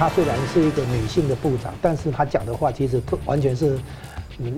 [0.00, 3.78] 她虽然是一个女性的部长，但是她讲的话其实完全是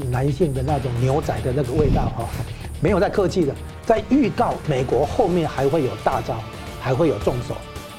[0.09, 2.29] 男性的那种牛仔的那个味道哈，
[2.81, 3.53] 没有在客气的，
[3.85, 6.37] 在预告美国后面还会有大招，
[6.81, 7.57] 还会有重手。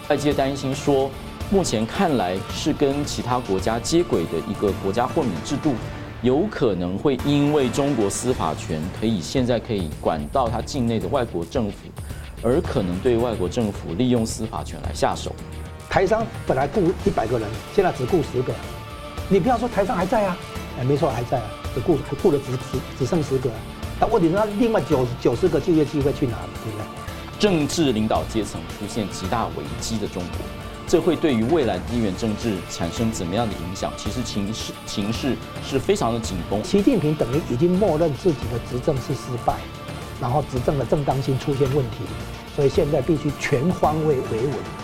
[0.08, 1.12] 外界担心说，
[1.52, 5.74] 目前看来是跟其他国家接轨的一个国家豁免制度，
[6.22, 11.90] 有可能会因为中国司法权可以现在可以管到他境内的外国政府，
[12.42, 15.36] 而可能对外国政府利用司法权来下手。
[15.94, 18.52] 台商本来雇一百个人，现在只雇十个。
[19.30, 20.36] 你不要说台商还在啊，
[20.80, 21.46] 哎，没错还在啊，
[21.76, 23.48] 只雇雇了只只只剩十个。
[24.00, 26.86] 那问题是，那另外九九十个就业机会去哪了？
[27.38, 30.40] 政治领导阶层出现极大危机的中国，
[30.88, 33.94] 这会对于未来地缘政治产生怎么样的影响？
[33.96, 36.64] 其实情势情势是非常的紧绷。
[36.64, 39.58] 习近平等于已经默认自己的执政是失败，
[40.20, 41.98] 然后执政的正当性出现问题，
[42.56, 44.83] 所以现在必须全方位维稳。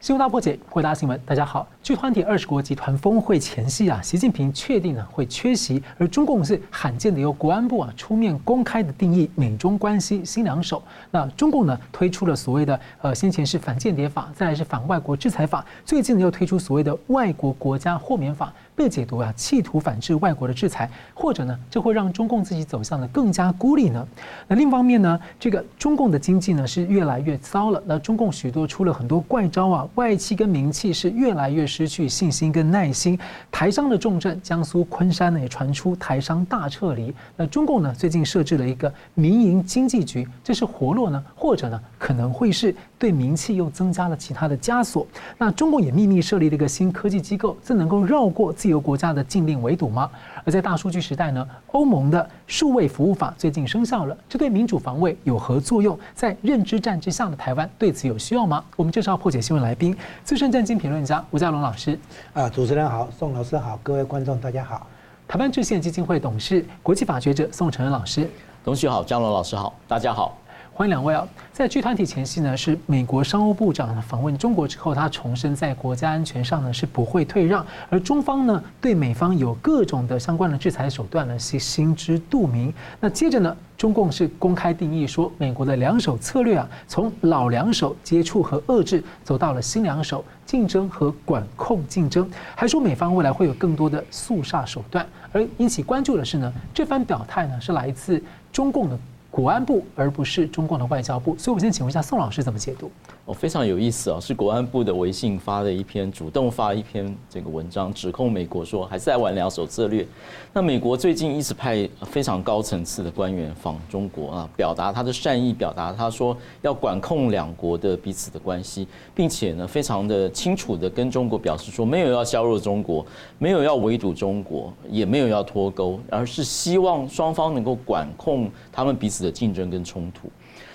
[0.00, 1.20] 新闻大破解，回答新闻。
[1.26, 10.82] 大家好据团体二十国集团峰会前夕啊，习近平确定呢会缺席，而中共是罕见的由国安部啊出面公开的定义美中关系新两手。
[11.10, 18.50] 那中共呢推出了所谓的呃先前是反间谍法，再来是反外国制裁法，最近呢又推出所谓的外国国家豁免法。
[18.74, 24.06] 被解读啊，企图反制外国的制裁，或者呢，这会让中共自己走向的更加孤立呢？
[24.48, 27.82] 那另一方面呢，这个中共的经济呢是越来越糟了。
[27.84, 33.18] 那中共许多出了很多怪招啊，外企跟民企是越来越失去信心跟耐心。
[33.50, 37.14] 台商的重镇江苏昆山呢也传出台商大撤离。
[37.36, 45.04] 那中共呢最近设置了一个民营经济局，这是活络呢，或者呢可能会是对名气又增加了其他的枷锁。
[45.36, 48.70] 那中共也秘密设立了一个新科技机构，这能够绕过自。
[48.70, 50.08] 由国家的禁令围堵吗？
[50.44, 55.98] 而在大数据时代呢，欧盟的数位服务法最近生效了，这对民主防卫有何作用？
[56.14, 58.64] 在认知战之下的台湾对此有需要吗？
[58.76, 61.98] 我们介绍破解新闻来宾，资深政经评论家吴家龙老师。
[62.32, 64.86] 啊，主持人好，宋老师好，各位观众大家好。
[65.26, 68.30] 台湾制宪基金会董事、国际法学者宋承恩老师。
[68.64, 70.38] 同学好，江龙老师好，大家好。
[70.72, 71.28] 欢迎两位啊！
[71.52, 82.72] 在 G20 前夕呢，是美国商务部长访问中国之后，他重申在国家安全上呢是不会退让，而中方呢对美方有各种的相关的制裁手段呢是心知肚明。
[82.98, 95.06] 那接着呢，中共是公开定义说，美国的两手策略啊，从老两手接触和遏制，走到了新两手竞争和管控竞争，还说美方未来会有更多的肃杀手段。
[95.30, 98.98] 而引起关注的是呢，这番表态呢是来自中共的。
[99.30, 102.90] 国安部，而不是中共的外交部，所以我们先请问一下宋老师怎么解读？
[103.32, 110.06] 非常有意思啊，是国安部的微信发的一篇，主动发一篇这个文章，指控美国说还在玩两手策略。
[110.52, 123.04] 那美国最近一直派非常高层次的官员访中国啊，表达他的善意，表达他说要管控两国的彼此的关系，并且呢，非常的清楚的跟中国表示说，没有要削弱中国，
[123.38, 130.28] 没有要围堵中国，也没有要脱钩，而是希望双方能够管控他们彼此的竞争跟冲突。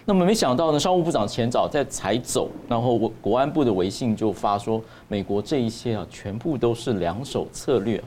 [0.07, 8.01] 那么没想到呢，商务部长前早在才走，然后国国安部的微信就发说，美国这一些啊，全部都是两手策略。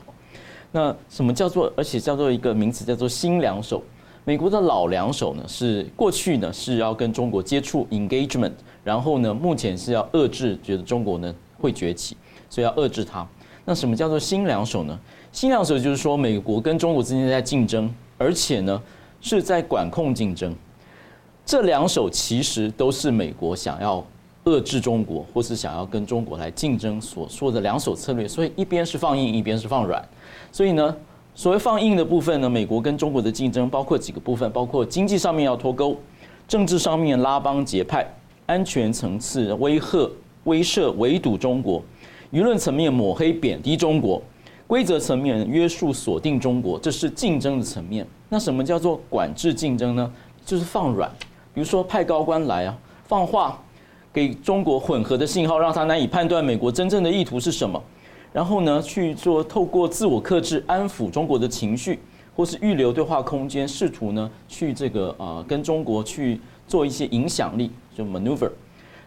[0.70, 3.82] 那什么叫做，而且叫做一个名词叫做新两手。
[4.24, 6.52] 美国的老两手呢，是过去呢？
[6.52, 8.52] 是要跟中国接触 engagement，
[8.84, 9.34] 然后呢？
[9.34, 11.34] 目前是要遏制，觉得中国呢？
[11.58, 12.16] 会崛起，
[12.48, 13.26] 所以要遏制它。
[13.64, 14.96] 那什么叫做新两手呢？
[15.32, 18.80] 新两手就是说，美国跟中国之间在竞争，而且呢？
[19.20, 20.54] 是在管控竞争。
[21.48, 24.04] 这两手其实都是美国想要
[24.44, 28.28] 遏制中国，或是想要跟中国来竞争所说的两手策略。
[28.28, 30.06] 所以一边是放硬，一边是放软。
[30.52, 30.94] 所以呢，
[31.34, 35.96] 所谓放硬的部分呢，美国跟中国的竞争包括几个部分，包括经济上面要脱钩，
[36.46, 38.06] 政治上面拉帮结派，
[38.44, 40.10] 安全层次威吓、
[40.44, 41.82] 威慑、围堵中国，
[42.30, 44.22] 舆论层面抹黑、贬低中国，
[44.66, 48.06] 规则层面约束、锁定中国，这是竞争的层面。
[48.28, 50.12] 那什么叫做管制竞争呢？
[50.44, 51.10] 就是放软。
[51.58, 53.60] 比如说派高官来啊，放话
[54.12, 57.82] 给中国混合的信号，让他难以判断美国真正的意图是什么。
[58.32, 61.98] 然后呢，去做透过自我克制安抚中国的情绪，
[62.36, 68.52] 或是预留对话空间，试图呢去这个呃跟中国去做一些影响力，就 maneuver。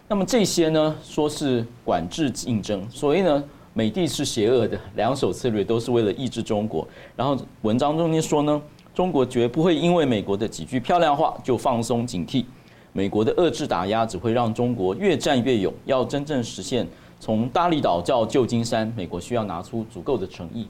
[0.06, 6.86] 那么这些呢说是管制竞争，所以呢美帝是邪恶的，两手策略都是为了抑制中国。
[7.16, 8.60] 然后文章中间说呢。
[8.94, 12.44] 中国绝不会因为美国的几句漂亮话就放松警惕，
[12.92, 15.72] 美国的遏制打压只会让中国越战越勇。
[15.86, 16.86] 要真正实现
[17.18, 20.66] 从大利岛叫旧金山，美国需要拿出足够的诚意。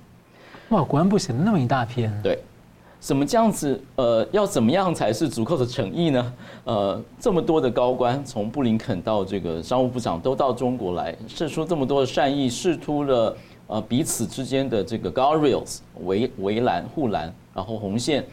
[0.69, 2.17] 哇，国安部写了那么一大篇。
[2.23, 2.39] 对，
[3.01, 3.83] 怎么这样子？
[3.97, 6.33] 呃，要怎么样才是足够的诚意呢？
[6.63, 13.37] 呃，这么多的高官，从布林肯到这个商务部长都到中国来，释出这么多的善意，释出了
[13.67, 18.25] 呃彼此之间的这个 guardrails 围围栏护栏，然后红线，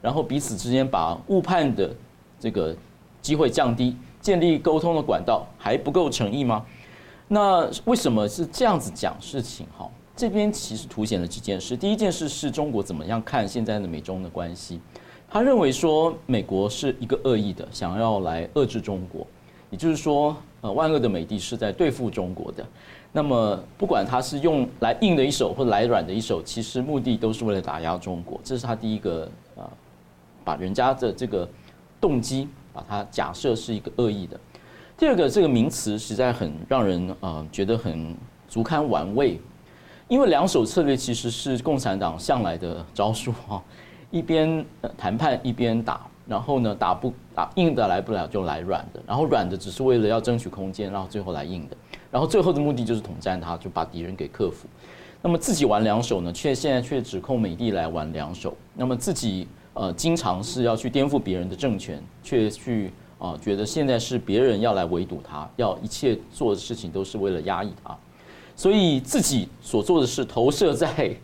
[0.00, 1.94] 然后彼此之间把误判的
[2.38, 2.76] 这个
[3.20, 6.64] 机会降低，建立沟通的管道，还不够诚意吗？
[7.26, 9.66] 那为什么是这样子讲事情？
[9.76, 9.88] 哈？
[10.16, 11.76] 这边其实凸显了几件事。
[11.76, 14.80] 第一件事是中国怎么样看现在的美中的关系？
[15.30, 19.26] 他认为说美国是一个恶意的，想要来遏制中国，
[19.70, 22.66] 也就是说，呃，万恶的美帝是在对付中国的。
[23.12, 28.40] 那么，不管他是用来硬的一手或来软的一手，其实目的都是为了打压中国。
[28.44, 29.64] 这是他第一个啊，
[30.44, 31.48] 把人家的这个
[32.00, 34.38] 动机把它假设是一个恶意的。
[34.96, 38.14] 第二个，这个名词实在很让人啊觉得很
[38.48, 39.40] 足堪玩味。
[40.08, 43.62] 因为两手策略其实是共产党向来的招数哈，
[44.10, 44.64] 一边
[44.96, 51.76] 谈判一边打，然后呢打不打硬的来不了就来软的，然后软的只是为了要争取空间，然后最后来硬的，
[52.10, 54.66] 然后最后的目的就是统战他，就把敌人给克服。
[55.20, 58.56] 那么自己玩两手呢，却现在却指控美帝来玩两手。
[58.74, 67.96] 那么自己呃经常是要去颠覆别人的政权，却去啊觉得现在是别人要来围堵他，要一切做的事情都是为了压抑他。
[68.54, 71.14] 所以自己所做的事投射在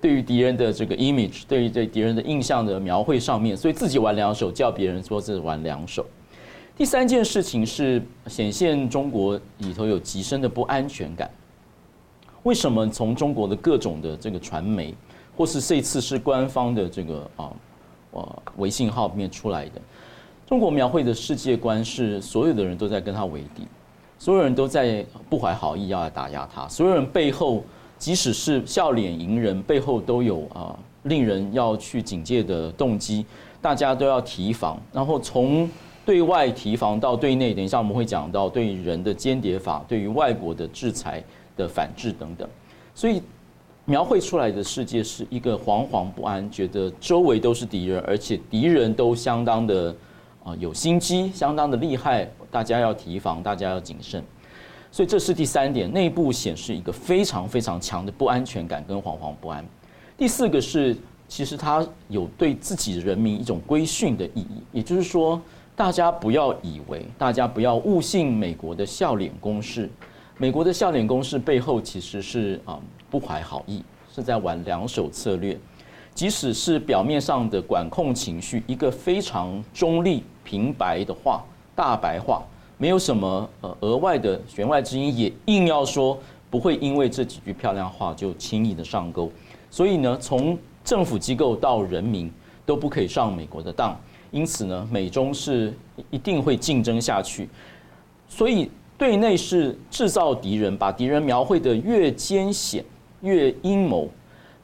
[0.00, 6.04] 对于敌人的这个 image，对于对敌人的印象的描绘上面，所以自己玩两手，叫别人说是玩两手。
[6.76, 11.30] 第三件事情是显现中国里头有极深的不安全感。
[12.42, 14.94] 为什么从中国的各种的这个传媒，
[15.34, 17.50] 或是这次是官方的这个啊
[18.10, 19.80] 呃微信号面出来的，
[20.46, 23.66] 中国描绘的世界观是所有的人都在跟他为敌。
[24.18, 27.64] 所有人都在不怀好意要来打压他，所有人背后，
[27.98, 33.24] 即使是笑脸迎人，背后都有啊令人要去警戒的动机，
[33.62, 34.78] 大家都要提防。
[34.92, 35.68] 然后从
[36.06, 41.22] 对外提防到对内，等一下我们会讲到对人的间谍法，对于外国的制裁
[41.56, 42.48] 的反制等等。
[42.94, 43.20] 所以
[43.84, 49.94] 描绘出来的世界是一个惶惶不安，觉得周围都是敌人，而且敌人都相当的
[50.44, 52.30] 啊有心机，相当的厉害。
[52.48, 54.22] 大家要提防，大家要谨慎，
[54.90, 59.62] 所以这是第三点，内部显示一个非常非常强的不安全感跟惶惶不安。
[60.16, 60.96] 第四个是，
[61.28, 65.38] 其实他有对自己人民一种规训的意义，也就是说，
[65.76, 69.90] 大家不要以为，大家不要误信美国的笑脸攻势，
[70.38, 72.80] 美国的笑脸攻势背后其实是啊
[73.10, 75.54] 不怀好意，是在玩两手策略，
[76.14, 81.44] 即使是表面上的管控情绪，一个非常中立平白的话。
[81.74, 82.42] 大白话，
[82.78, 86.18] 没有什么呃额外的弦外之音，也硬要说
[86.48, 89.30] 不会因为这几句漂亮话就轻易的上钩，
[89.70, 92.32] 所以呢，从政府机构到人民
[92.64, 93.94] 都不可以上美国的当，
[94.30, 95.72] 因此呢，美中是
[96.10, 97.48] 一定会竞争下去，
[98.28, 102.84] 所以对内是制造敌人，把敌人描绘得越艰险
[103.20, 104.08] 越阴谋。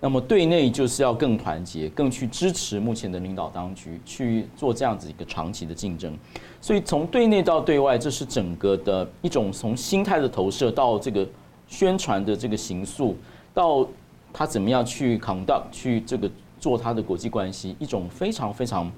[0.05, 6.13] 那么对内就是要更团结，更去支持目前的领导当局去做这样子一个长期的竞争。
[6.61, 11.25] 所以从对内到对外，这是整个的一种从心态的投射到这个
[11.69, 13.17] 宣传的这个形塑，
[13.55, 13.87] 到
[14.33, 18.91] 他怎么样去 conduct 去这个做他的国际关系，一种非常非常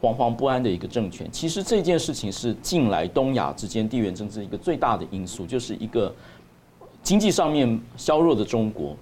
[0.00, 1.28] 惶惶不安的一个政权。
[1.30, 6.14] 其实这件事情是近来东亚之间地缘政治一个最大的因素，就是一个
[7.02, 8.96] 经济上面削弱的中国。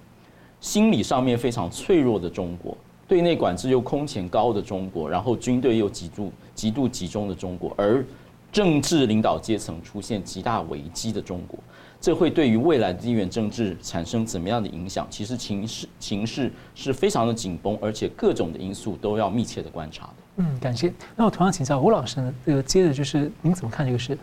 [0.61, 2.75] 心理上面非常脆弱的中国，
[3.07, 8.05] 对内管制又空前高的中国，然后军队又极度极度集中的中国，而
[8.51, 11.57] 政治领导阶层出现极大危机的中国，
[12.01, 15.07] 这会对于未来的地缘政治产生怎么样的影响？
[15.09, 20.09] 其实情势情势是非常的紧绷，而且各种的因素都要密切的观察。
[20.39, 20.91] 嗯，感谢。
[21.15, 24.17] 那我同样请教吴老师呢，这个接着就是您怎么看这个事？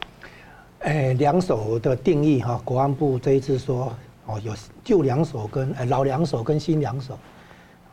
[0.81, 3.95] 哎，两手的定义哈，国安部这一次说。
[4.29, 7.17] 哦，有旧两手跟呃老两手跟新两手，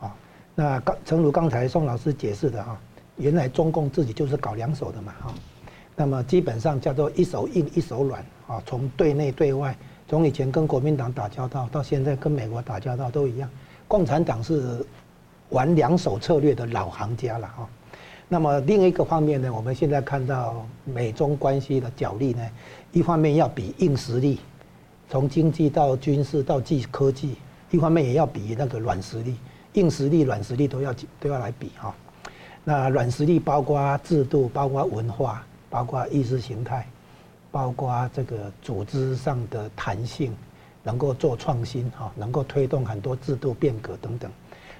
[0.00, 0.12] 啊，
[0.56, 2.76] 那刚诚如刚才宋老师解释的哈，
[3.14, 5.34] 原来中共自己就是搞两手的嘛哈，
[5.94, 9.76] 那么基本上叫做一手硬一手软啊，从对内对外，
[10.08, 13.48] 从以前跟国民党打交道到现在跟美国打交道都一样，
[13.86, 14.84] 共产党是
[15.50, 17.68] 玩两手策略的老行家了哈。
[18.34, 22.44] 那么另一个方面呢，我们现在看到美中关系的角力呢，
[22.90, 24.40] 一方面要比硬实力。
[25.08, 27.36] 从经济到军事到技科技，
[27.70, 29.36] 一方面也要比那个软实力，
[29.74, 31.94] 硬实力、软实力都要都要来比哈。
[32.64, 36.84] 那软实力包括制度，包括文化，包括意识形态，
[37.52, 40.34] 包括这个组织上的弹性，
[40.82, 44.28] 能够做创新哈，能够推动很多制度变革等等。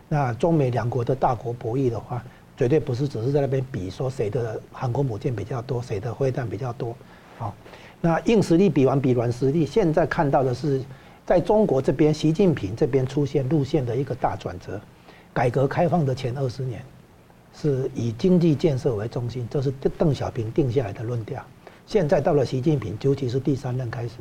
[0.08, 2.20] 那中美两国的大国博弈的话，
[2.56, 6.96] 绝对不是只是在那边比说谁的航空母舰比较多，谁的飞弹比较多。
[7.36, 7.54] 好，
[8.00, 10.82] 那硬实力比完比软实力，现在看到的是，
[11.26, 14.80] 在中国这边，习近平这边出现路线的一个大转折。
[15.32, 16.80] 改革开放的前二十年，
[17.52, 21.44] 是以经济建设为中心，这是邓小平定下来的论调。
[21.86, 24.14] 现在到了习近平，尤其是第三任开始，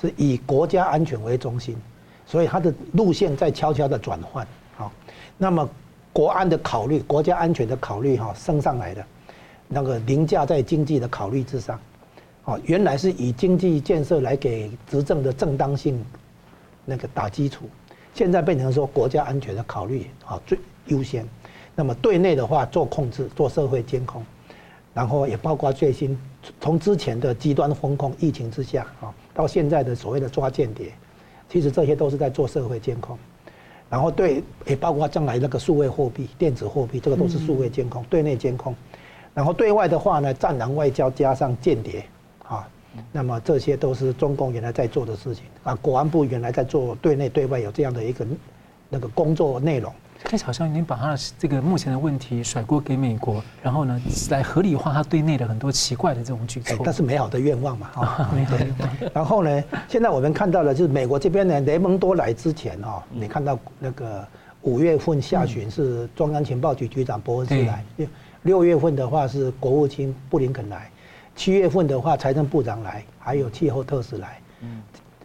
[0.00, 1.76] 是以国家安全为中心，
[2.24, 4.46] 所以他的路线在悄悄的转换。
[4.74, 4.90] 好，
[5.36, 5.68] 那么
[6.14, 9.04] 国安的考虑、国家安全的考虑，哈，升上来的，
[9.66, 11.78] 那个凌驾在经济的考虑之上。
[12.44, 16.02] 哦，原来是以经济建设来给执政的正当性
[16.84, 17.68] 那个打基础。
[18.14, 20.56] 现在变成说国家安全的考虑啊最
[20.86, 21.26] 优先，
[21.74, 24.24] 那么对内的话做控制、做社会监控，
[24.92, 26.16] 然后也包括最新
[26.60, 30.92] 从之前的极端风控疫情之下啊，到现在的所谓的抓间谍，
[31.48, 33.18] 其实这些都是在做社会监控，
[33.90, 38.74] 然后对也包括将来那个数位货币、电子货币，这个都是数位监控、对内监控，
[39.32, 42.04] 然后对外的话呢，战狼外交加上间谍
[42.42, 42.68] 啊。
[43.12, 48.24] 那么这些都是中共原来在做的事情啊，国安部原来在做对内对外有这样的一个
[48.88, 49.92] 那个工作内容。
[50.24, 54.00] 看起来好像已经把他的这个目前的问题甩锅给美国，然后呢
[54.30, 56.80] 来合理化他对内的很多奇怪的这种举措。
[56.82, 58.34] 但是美好的愿望嘛，啊，
[59.12, 64.26] 然后呢，现在我们看到的就是美国这边呢，雷蒙多来之前哈，你看到那个
[64.62, 68.08] 五月份下旬是中央情报局局长伯恩斯来，六
[68.42, 70.90] 六月份的话是国务卿布林肯来。
[71.36, 74.82] 七月份的话，财政部长来，还有气候特使来，嗯，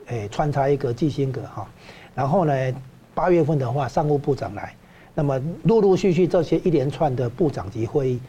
[0.07, 1.67] 诶，穿插一个基辛格哈，
[2.15, 2.73] 然后呢，
[3.13, 4.73] 八月份的话，商务部长来，
[5.19, 8.19] 那么陆陆续续这些一连串的部长级会议，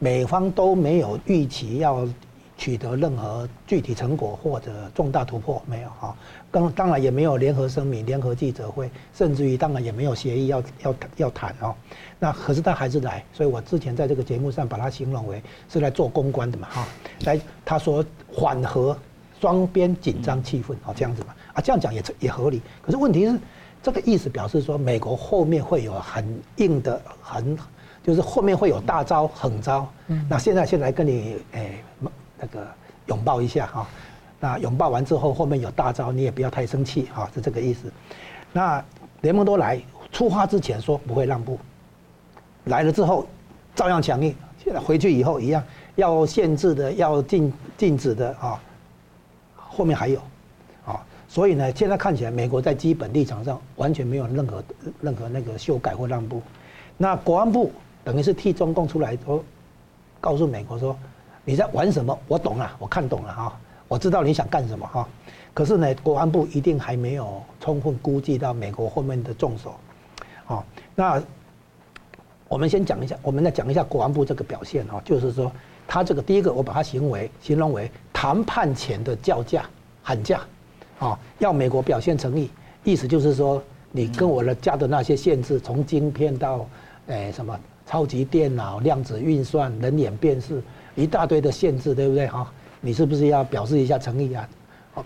[0.00, 2.08] 美方都没有预期要。
[2.58, 6.14] 取得任何具体成果或者重大突破没有哈？
[6.50, 11.74] 当当然也没有联合声明、联合记者会，甚至于当然也没有协议要要要谈哦。
[12.18, 16.86] 那可是他还是来，所以我之前在这个节目上把它形容为是来做公关的嘛哈。
[17.24, 18.94] 来，他说缓和
[19.40, 22.60] 双边紧张气氛哦，这样子嘛啊，这样讲也也合理。
[22.82, 23.38] 可是问题是，
[23.82, 27.56] 这个意思表示说美国后面会有很硬的很，
[28.02, 29.88] 就是后面会有大招狠招。
[30.08, 31.82] 嗯，那现在先来跟你诶。
[32.42, 32.66] 那个
[33.04, 33.86] 拥抱一下哈，
[34.40, 37.92] 那拥抱完之后，后面有大招，你也不要太生气哈，是这个意思。
[38.50, 38.82] 那
[39.20, 39.78] 联盟都来
[40.10, 41.58] 出发之前说不会让步，
[42.64, 43.26] 来了之后
[43.74, 44.34] 照样强硬，
[44.64, 45.62] 现在回去以后一样
[45.96, 48.58] 要限制的，要禁禁止的啊，
[49.54, 50.24] 后面还有啊，
[51.30, 54.64] 所以呢，现在看起来美国在基本立场上完全没有任何
[55.00, 56.42] 任何那个修改或让步。
[56.96, 57.70] 那国安部
[58.02, 59.44] 等于是替中共出来说，
[60.20, 60.96] 告诉美国说。
[61.42, 62.16] 你在玩什么？
[62.28, 63.58] 我懂了，我看懂了哈，
[63.88, 65.08] 我知道你想干什么哈。
[65.54, 69.74] 可是呢，国安部一定还没有充分估计到美国后面的重手。
[70.44, 71.20] 好，那
[72.46, 75.50] 我们先讲一下，我们再讲一下国安部这个表现哈，就是说
[75.88, 79.64] 他这个第一个，我把他行为形容为谈判前的叫价
[80.02, 80.42] 喊价，
[81.00, 82.48] 啊，要美国表现诚意，
[82.84, 86.64] 意思就是说你跟我的加的那些限制，从晶片到
[87.08, 90.62] 诶什么超级电脑、量子运算、人脸辨识。
[90.94, 92.52] 一大堆的限制，对不对哈？
[92.80, 94.46] 你是不是要表示一下诚意啊？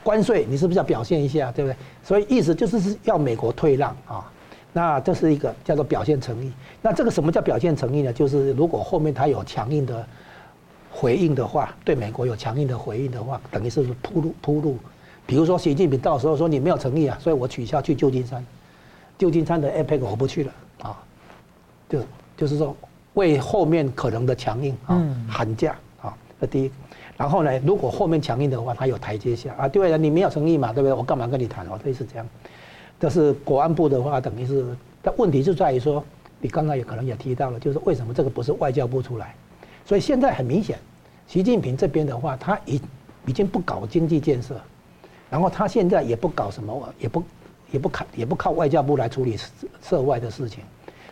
[0.02, 1.76] 关税你是不是要表现一下，对不对？
[2.02, 4.30] 所以意思就是是要美国退让啊。
[4.72, 6.50] 那这是一个叫做表现诚意。
[6.82, 8.12] 那这个什么叫表现诚意呢？
[8.12, 10.04] 就是如果后面他有强硬的
[10.90, 14.76] 回应的话，对美国有强硬的回应的话，等于是铺路铺路。
[15.26, 18.44] 比如说习近平到时候说你没有诚意啊，所以我取消去旧金山，
[19.18, 20.52] 旧金山的 APEC 我不去了
[20.82, 21.02] 啊。
[21.88, 22.00] 就
[22.36, 22.76] 就是说。
[23.14, 26.70] 为后面可能的强硬啊喊价啊，这第一。
[27.16, 29.68] 然后呢，如果后面强硬的话，他有台阶下啊。
[29.68, 30.92] 对了，你没有诚意嘛，对不对？
[30.92, 31.78] 我干嘛跟你谈哦？
[31.84, 32.26] 类似这样。
[32.98, 34.66] 但是国安部的话，等于是，
[35.00, 36.04] 但问题就在于说，
[36.40, 39.32] 你刚才也可能也提到了，就是为什么这个不是外交部出来？
[39.86, 40.76] 所以现在很明显，
[41.28, 42.82] 习近平这边的话，他已
[43.26, 44.60] 已经不搞经济建设，
[45.30, 47.22] 然后他现在也不搞什么，也不
[47.70, 49.38] 也不靠也不靠外交部来处理
[49.82, 50.62] 涉外的事情。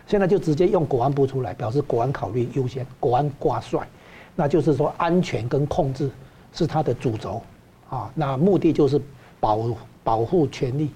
[0.07, 3.87] 现在就直接用国安部出来，表示国安考虑优先，国安挂帅，
[4.35, 6.11] 那就是说安全跟控制
[6.53, 7.41] 是他的主轴，
[7.89, 9.01] 啊，那目的就是
[9.39, 9.71] 保
[10.03, 10.91] 保护权力，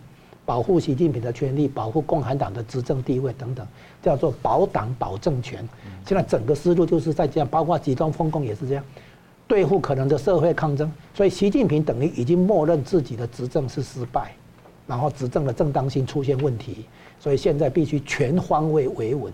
[0.45, 3.67] 保护习近平的权力，保护共产党的执政地位等等，
[4.03, 5.67] 叫做保党保政权。
[6.05, 8.85] 现在整个思路就是在这样，包括极端风控也是这样，
[9.49, 10.91] 对付可能的社会抗争。
[11.15, 14.33] 所以习近平等于已经默认自己的执政是失败，
[14.87, 16.87] 然后执政的正当性出现问题。
[17.19, 19.33] 所以现在必须全方位维稳，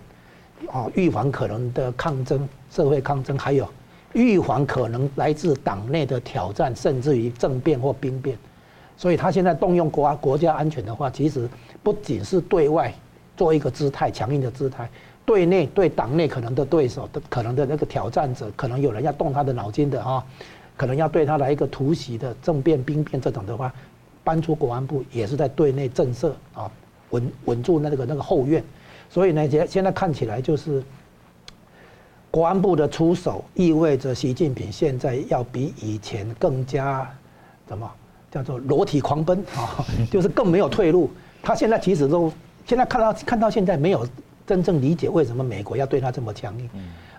[0.71, 3.67] 啊，预防可能的抗争、社会抗争，还有
[4.13, 8.37] 预防可能来自党内的挑战，甚至于政变或兵变。
[8.95, 11.49] 所以他现在动用国国家安全的话，其实
[11.81, 12.93] 不仅是对外
[13.35, 14.89] 做一个姿态、强硬的姿态，
[15.25, 20.21] 对内对党内可能的对手的可能的那个挑战者，可能有人要动他的脑筋的哈，
[20.75, 23.73] 可能要对他来一个突袭的政变兵变这种的话，
[24.21, 26.69] 搬出国安部也是在对内震慑啊，
[27.11, 28.61] 稳稳住那个那个后院。
[29.09, 30.83] 所以呢，现现在看起来就是
[32.29, 37.09] 国安部的出手，意味着习近平现在要比以前更加
[37.69, 37.89] 什么
[38.29, 41.09] 叫做裸体狂奔啊，就是更没有退路。
[41.41, 42.29] 他现在其实都
[42.65, 44.05] 现在看到看到现在没有。
[44.45, 46.69] 真正理解为什么美国要对他这么强硬，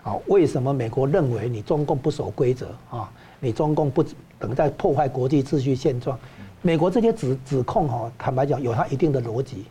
[0.03, 3.09] 啊，为什么美国认为你中共不守规则啊？
[3.39, 4.03] 你中共不
[4.39, 6.17] 等在破坏国际秩序现状？
[6.61, 9.65] 美国这些指指控哈，坦白讲有它一定的逻辑，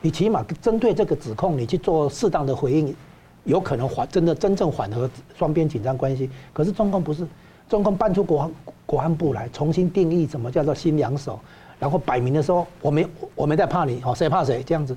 [0.00, 2.94] 你起码针对这个指控，你去做适当的回应，
[3.42, 6.30] 有可能缓真的真正缓和双边紧张关系。
[6.52, 7.26] 可是中共不是，
[7.68, 8.50] 中共搬出国安
[8.86, 11.40] 国安部来，重新定义什么叫做新两手，
[11.80, 14.96] 然后摆明的说我没我没在怕你，哦，谁怕谁这样子，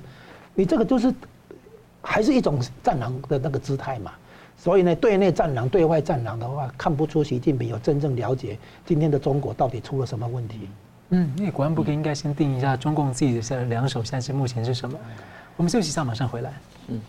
[0.54, 1.12] 你这个就是。
[2.04, 4.12] 还是一种战狼的那个姿态嘛，
[4.56, 10.68] 所以呢，对内战狼，对外战狼的话，看不出习近平有真正了解今天的中国到底出了什么问题。
[11.08, 14.98] 嗯，那国安部应该先定一下中共自己的两手现在目前是什么。
[15.56, 16.52] 我们休息一下，马上回来。
[16.88, 17.00] 嗯。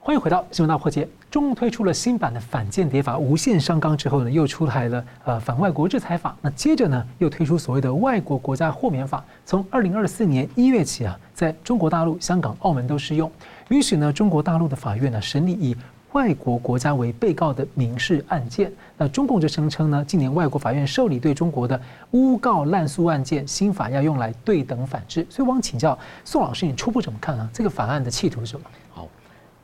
[0.00, 1.06] 欢迎回到新闻大破解。
[1.30, 6.34] 中共推出了新版的反间谍法无限上纲之后呢，又出台了呃反外国制裁法。
[6.40, 13.30] 那接着呢，又推出所谓的外国国家豁免法，从二零二四年一月起啊，在中国大陆、香港、澳门都适用，
[13.68, 15.76] 允许呢中国大陆的法院呢审理以
[16.12, 18.72] 外国国家为被告的民事案件。
[18.96, 21.78] 那中共就声称呢，近年外国法院受理对中国的
[22.12, 25.26] 诬告滥诉案件，新法要用来对等反制。
[25.28, 27.48] 所以我想请教宋老师，你初步怎么看啊？
[27.52, 28.64] 这个法案的企图是什么？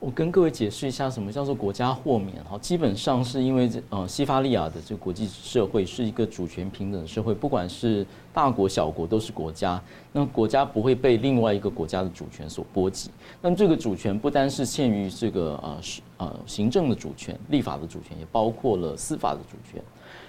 [0.05, 2.37] 我跟各位解释一下，什么叫做国家豁免？
[2.45, 9.83] 哈，基本上是因为这呃，西法利亚的这个国际社会是一个主权平等的社会，不管是大国小国都是国家，
[10.13, 13.11] 那国家不会被另外一个国家的主权所波及。
[13.41, 19.83] 那这个主权不单是限于这个呃是呃行政的主权、立法的主权，也包括了司法的主权。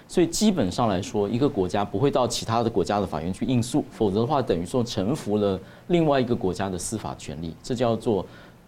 [0.08, 8.24] 所以基本上来说，一个国家不会到其他的国家的法院去应诉，否则的话等于说臣服了另外一个国家的司法权利，这叫做。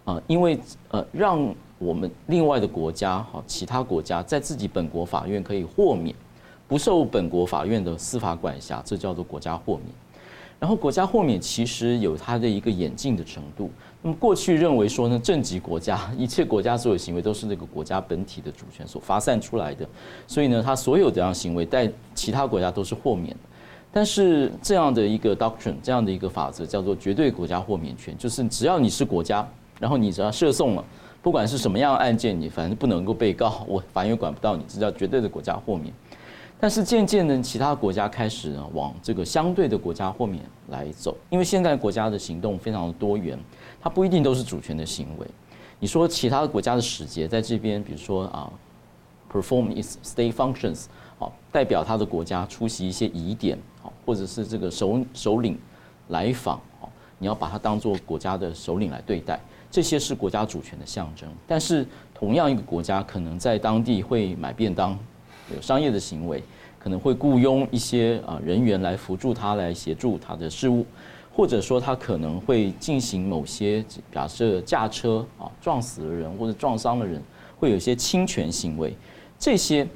[0.08, 0.58] 啊，因为
[0.90, 6.16] 呃，让我们另外的国家哈，其他国家在自己本国法院可以豁免，
[6.66, 9.88] 不受本国法院的司法管辖，这叫做国家豁免。
[10.58, 13.70] 然后国家豁免其实有它的一个演进的程度。
[14.00, 19.86] 那么过去认为说呢，政级国家 一切国家所有行为都是那个国家本体的主权所发散出来的，
[20.26, 23.36] 所以呢，它所有这样行为在其他国家都是豁免。
[23.92, 29.46] 但是这样的一个 doctrine，这样的一个法则叫做绝对国家豁免权，就是只要你是国家。
[29.78, 30.84] 然后你只要涉讼了，
[31.22, 35.92] 不管是什么样的案件，你反正不能够被告，我法院管不到你，这叫绝对的国家豁免。
[36.60, 43.38] 但是渐渐的，其他国家开始呢往这个相对的国家豁免来走，因为现在国家的行动非常的多元，
[43.80, 45.26] 它不一定都是主权的行为。
[45.78, 48.50] 你说其他国家的使节在这边，比如说啊
[49.32, 50.86] ，perform its state functions，
[51.16, 55.56] 好，代表他的国家出席一些仪典，啊，或者是这个首首领
[56.08, 59.38] 来访，好，你要把它当做国家的首领来对待。
[59.70, 64.98] 这些是国家主权的象征，但是同样一个国家可能在当地会买便当，
[65.54, 66.42] 有商业的行为，
[66.78, 70.86] 可能会雇佣一些啊人员来辅助他来协助他的事务，
[71.30, 77.22] 或者说他可能会进行某些假设驾车啊撞死了人或者撞伤了人，
[77.58, 78.96] 会有一些侵权行为，
[79.38, 79.86] 这些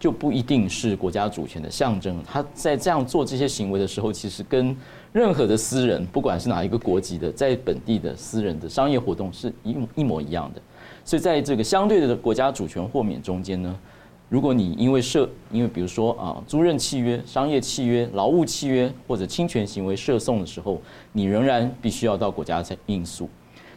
[0.00, 2.20] 就不一定是国家主权的象征。
[2.26, 4.74] 他在这样做这些行为的时候，其实跟
[5.12, 10.62] 任何的私人，不管是哪一个国籍的，在本地的私人的商业活动是一一模一样的，
[11.04, 13.78] 所以在这个相对的国家主权豁免中间呢，
[14.30, 20.80] 如果你因为涉，因为比如说啊租赁契约、商业契约、劳务契约或者侵权行为涉讼的时候，
[21.12, 23.28] 你仍然必须要到国家才应诉，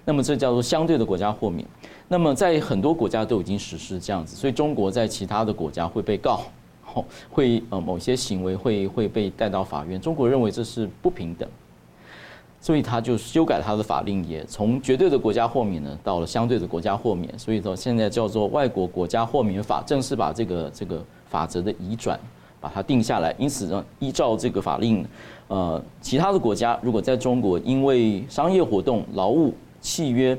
[0.06, 1.68] 那么这叫做相对的国家豁免。
[2.08, 6.42] 那么在很多国家都已经实施这样子，所以中国在其他的国家会被告。
[7.32, 11.50] 会呃某些行为会会被带到法院，中国认为这是不平等，
[12.62, 22.20] 所以他就修改他的法令，也从绝对的国家豁免呢到了相对的国家豁免，所以说现在叫做外国国家豁免法，正式把这个这个法则的移转
[22.62, 23.34] 把它定下来。
[23.40, 25.04] 因此呢，依照这个法令，
[25.48, 29.52] 呃，其他的国家如果在中国因为商业活动、劳务
[29.84, 30.36] 契约、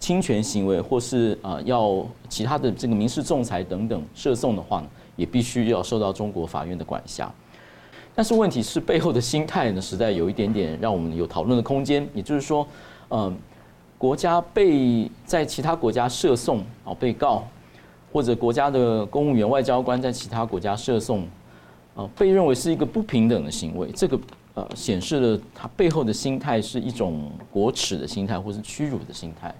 [0.00, 7.32] 侵权行为，或是啊要其他的这个民事仲裁等等涉讼的话呢，也必须要受到中国法院的管辖，
[8.14, 12.06] 但是问题是背后的心态呢，实在有一点点让我们有讨论的空间。
[12.12, 12.66] 也就是说，
[13.10, 13.34] 嗯，
[13.96, 17.44] 国家被在其他国家涉讼啊被告，
[18.12, 21.24] 或者国家的公务员、外交官在其他国家涉讼，
[21.94, 24.18] 啊被认为是一个不平等的行为，这个
[24.54, 29.54] 呃显示了他背后的心态是一种国耻的心态，或是屈辱的心态。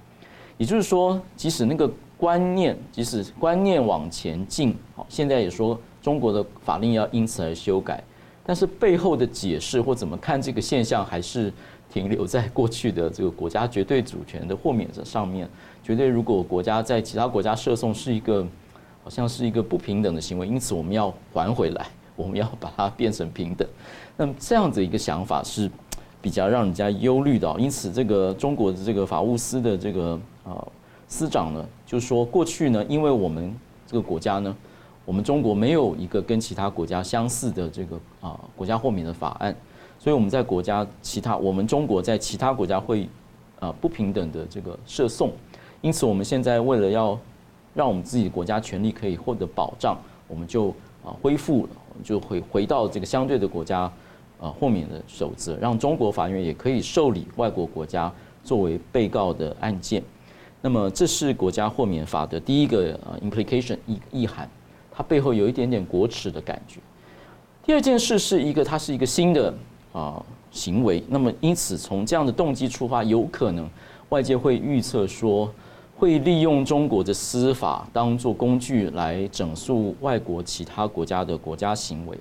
[0.59, 8.03] 也就是说，即使那个观念，即使观念往前进，好，现在也说中国的法令要因此而修改，
[8.44, 11.50] 但是背后的解释或怎么看这个现象，还是
[11.90, 15.48] 停留在过去的这个国家绝对主权的豁免这上面。
[15.83, 18.46] 绝对，如果国家在其他国家射送是一个，
[19.03, 21.88] 好像是一个不平等的行为，因此我们要还回来，
[22.20, 23.66] 我们要把它变成平等。
[24.16, 25.70] 那么这样子一个想法是
[26.20, 27.54] 比较让人家忧虑的。
[27.59, 30.66] 因此，这个中国的这个法务司的这个啊。
[31.12, 33.52] 司长呢，就说过去呢，因为我们
[33.85, 34.56] 这个国家呢，
[35.04, 39.52] 我们中国没有一个跟其他国家相似的这个啊国家豁免的法案，
[39.98, 43.09] 所以我们在国家其他我们中国在其他国家会
[43.59, 45.33] 啊不平等的这个涉送，
[45.80, 47.18] 因此我们现在为了要
[47.74, 50.68] 让我们自己国家权利可以获得保障，我们就
[51.04, 51.70] 啊恢复了，
[52.02, 53.80] 就回回到这个相对的国家
[54.40, 60.02] 啊豁免的守则，让中国法院也可以受理外国国家作为被告的案件。
[60.62, 64.46] 那么，这是国家豁免法的第一个呃 implication 意意涵，
[64.92, 66.80] 它背后有一点点国耻的感觉。
[67.64, 69.54] 第二件事是一个，它是一个新的
[69.92, 71.02] 啊行为。
[71.08, 73.68] 那么，因此从这样的动机出发，有可能
[74.10, 75.50] 外界会预测说，
[76.00, 82.18] 会利用中国的司法当做工具来整肃外国其他国家的国家行为。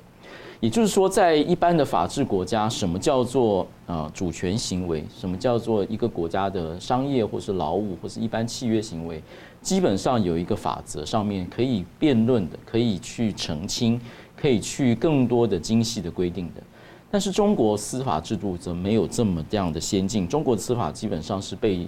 [0.59, 5.01] 也就是说，在一般的法治国家，什么叫做呃主权行为？
[5.17, 9.23] 什么叫做一个国家的商业或是劳务或是一般契约行为？
[9.61, 13.97] 基本上有一个法则，上面可以辩论的，可以去澄清，
[14.35, 16.61] 可以去更多的精细的规定的。
[17.09, 20.27] 但是中国司法制度则没有这么这样的先进。
[20.27, 21.87] 中国司法基本上是被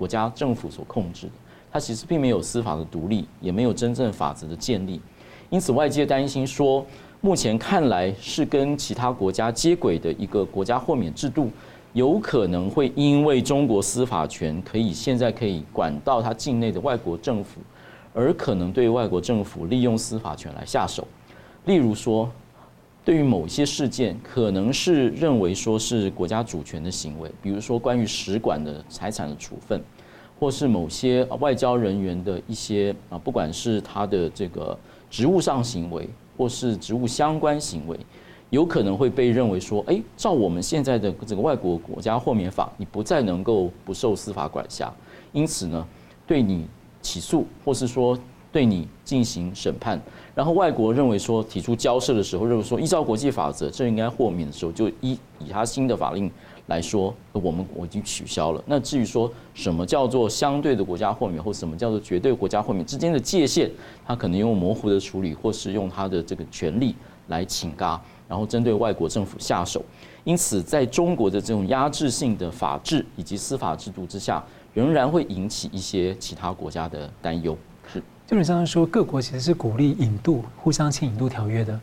[0.00, 1.32] 国家政府所控制的，
[1.70, 5.00] 它其实并没有司法的独立，也没有真正法则的建立。
[5.50, 6.86] 因此，外界担心说。
[7.22, 11.50] 目前看来是跟其他国家接轨的一个国家豁免制度，
[11.92, 17.60] 有可能会因为中国司法权可以现在可以管到它境内的外国政府，
[18.14, 21.06] 而可能对外国政府利用司法权来下手。
[21.66, 22.26] 例如说，
[23.04, 29.82] 对于某些事件，可能是认为说是国家主权的行为，比如说关于使馆的财产的处分，
[30.38, 34.78] 或是某些外交人员的一些啊，不管是他的这个
[35.10, 36.08] 职务上行为。
[36.38, 37.94] 或是职务相关行为，
[38.48, 44.90] 有可能会被认为说，哎，照我们现在的这个外国国家豁免法，你不再能够不受司法管辖，
[45.32, 45.86] 因此呢，
[46.26, 46.66] 对你
[47.02, 48.18] 起诉，或是说
[48.52, 50.00] 对你进行审判，
[50.34, 56.30] 然后外国认为说提出交涉的时候，认为说依照国际法则，这应该豁免的时候，就依以他新的法令。
[56.66, 58.62] 来说，我们我已经取消了。
[58.66, 63.68] 那至于说什么叫做相对的国家豁免，或什么叫做绝对国家豁免之间的界限，
[64.06, 66.94] 他可能用模糊的处理，或是用他的这个权力
[67.26, 69.84] 来请嘎，然后针对外国政府下手。
[70.22, 74.40] 因此，在中国的这种压制性的法治以及司法制度之下，
[74.72, 77.58] 仍然会引起一些其他国家的担忧。
[78.30, 81.78] 是，就是刚刚说各国其实是鼓励引渡、互相签引渡条约的，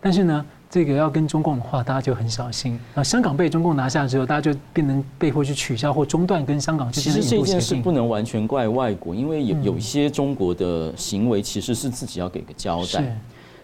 [0.00, 0.44] 但是呢？
[0.72, 2.80] 这个要跟中共的话，大家就很小心。
[2.94, 7.20] 那香港被中共拿下之后，大家就变成被迫去取消或中断跟香港之间的。
[7.20, 13.04] 其实这件事不能完全怪外国，因为有有一些中国的行为其实是自己要给个交代。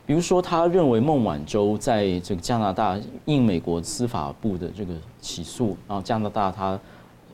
[0.05, 6.79] 比如说，他认为孟晚舟在这个加拿大应美国司法部的这个起诉，然后加拿大他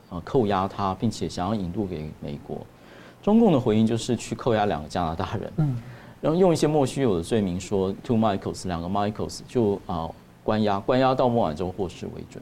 [0.07, 2.65] 呃扣押他，并且想要引渡给美国。
[3.25, 5.51] 中共的回应就是去扣押两个加拿大人。
[5.57, 5.75] 嗯。
[6.21, 10.07] 然后用一些莫须有的罪名说 two Michaels 两个 Michaels 就啊
[10.43, 12.39] 关押关押到孟晚舟获释为准，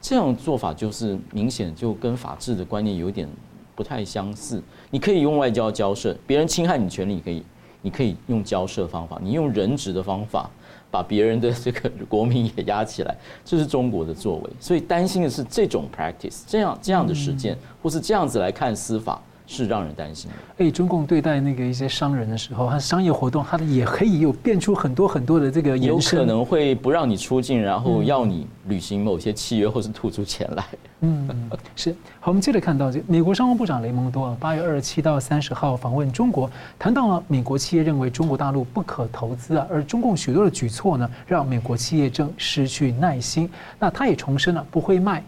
[0.00, 3.28] 这样做法就是明显就跟法治的观念有点
[3.76, 4.60] 不太相似。
[4.90, 7.42] 你可以用外交交涉，别人侵害你权利，你可以
[7.82, 10.50] 你可以用交涉方法，你用人质的方法
[10.90, 14.50] 把别人的这个国民也压起来，这是中国的作为。
[14.58, 19.22] 所以担心的是这种 practice 这样这样的实践，或是这样子来看司法。
[19.46, 20.64] 是让人担心的。
[20.64, 30.64] 哎，中共对待那个一些商人的时候，他商业活动，他的也可以有变出很多很多的这个，有可能会不让你出境，然后要你履行某些契约，或是吐出钱来。
[31.00, 31.94] 嗯，是。
[32.20, 43.48] 好，我们接着看到这美国商务部长雷蒙多啊，八月二十七到三十号访问中国，谈到了美国企业认为中国大陆不可投资啊，而中共许多的举措呢，让美国企业正失去耐心。
[43.78, 45.22] 那他也重申了不会卖。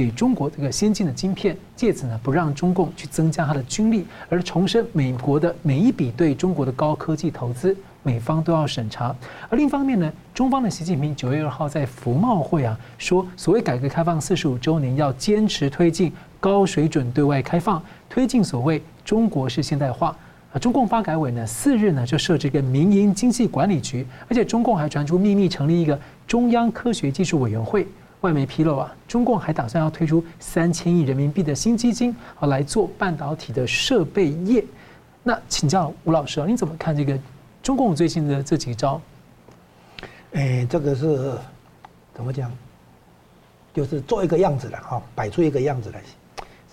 [0.00, 9.14] 给中国这个先进的晶片，借此呢不让中共去增加它的军力，而重申美国的每一笔对中国的高科技投资，美方都要审查。
[9.50, 16.10] 而另一方面呢，中方的习近平九月二号在服贸会啊说，所谓改革开放四十五周年要坚持推进
[16.40, 20.16] 高水准对外开放，推进所谓中国式现代化。
[20.52, 27.86] 啊，中共发改委呢四日呢就设置一个民营经济管理局，而且中共还传出秘密成立一个中央科学技术委员会。
[28.20, 34.64] 外媒披露啊，中共还打算要推出三千亿人民币的新基金，好来做半导体的设备业。
[35.22, 37.18] 那请教吴老师啊，你怎么看这个
[37.62, 39.00] 中共最新的这几招？
[40.32, 41.32] 哎，这个是
[42.14, 42.52] 怎么讲？
[43.72, 46.02] 就是做一个样子的哈，摆出一个样子来。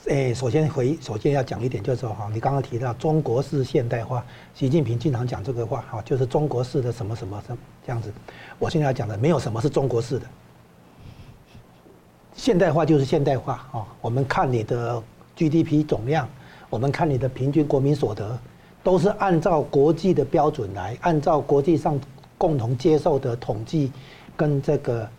[0.09, 8.11] 哎，首先回，首先要讲一点，就是说哈，你刚刚提到中国式现代化，习近平经常讲这个话哈，就是中国式的什么什么什么这样子。
[8.59, 10.25] 我现在要讲的，没有什么是中国式的。
[12.37, 13.83] 现代化就是现代化啊！
[13.99, 15.01] 我们看你的
[15.35, 16.29] GDP 总量，
[16.69, 18.39] 我们看你的平均国民所得，
[18.83, 21.99] 都是按照国际的标准来，按照国际上
[22.37, 23.91] 共同接受的统计
[24.37, 25.09] 跟这个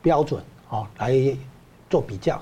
[0.00, 1.36] 标准啊来
[1.90, 2.36] 做比较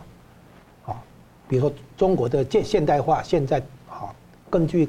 [0.84, 1.02] 啊。
[1.48, 4.14] 比如说中国的现现代化现在啊，
[4.50, 4.88] 根据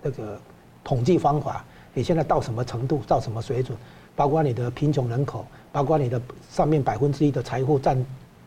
[0.00, 0.40] 那个
[0.84, 3.76] 统计方法，你现在到什么程度，到什么水准，
[4.14, 5.44] 包括你的贫穷人口。
[5.72, 8.04] 包括你的上面百分之一的财富占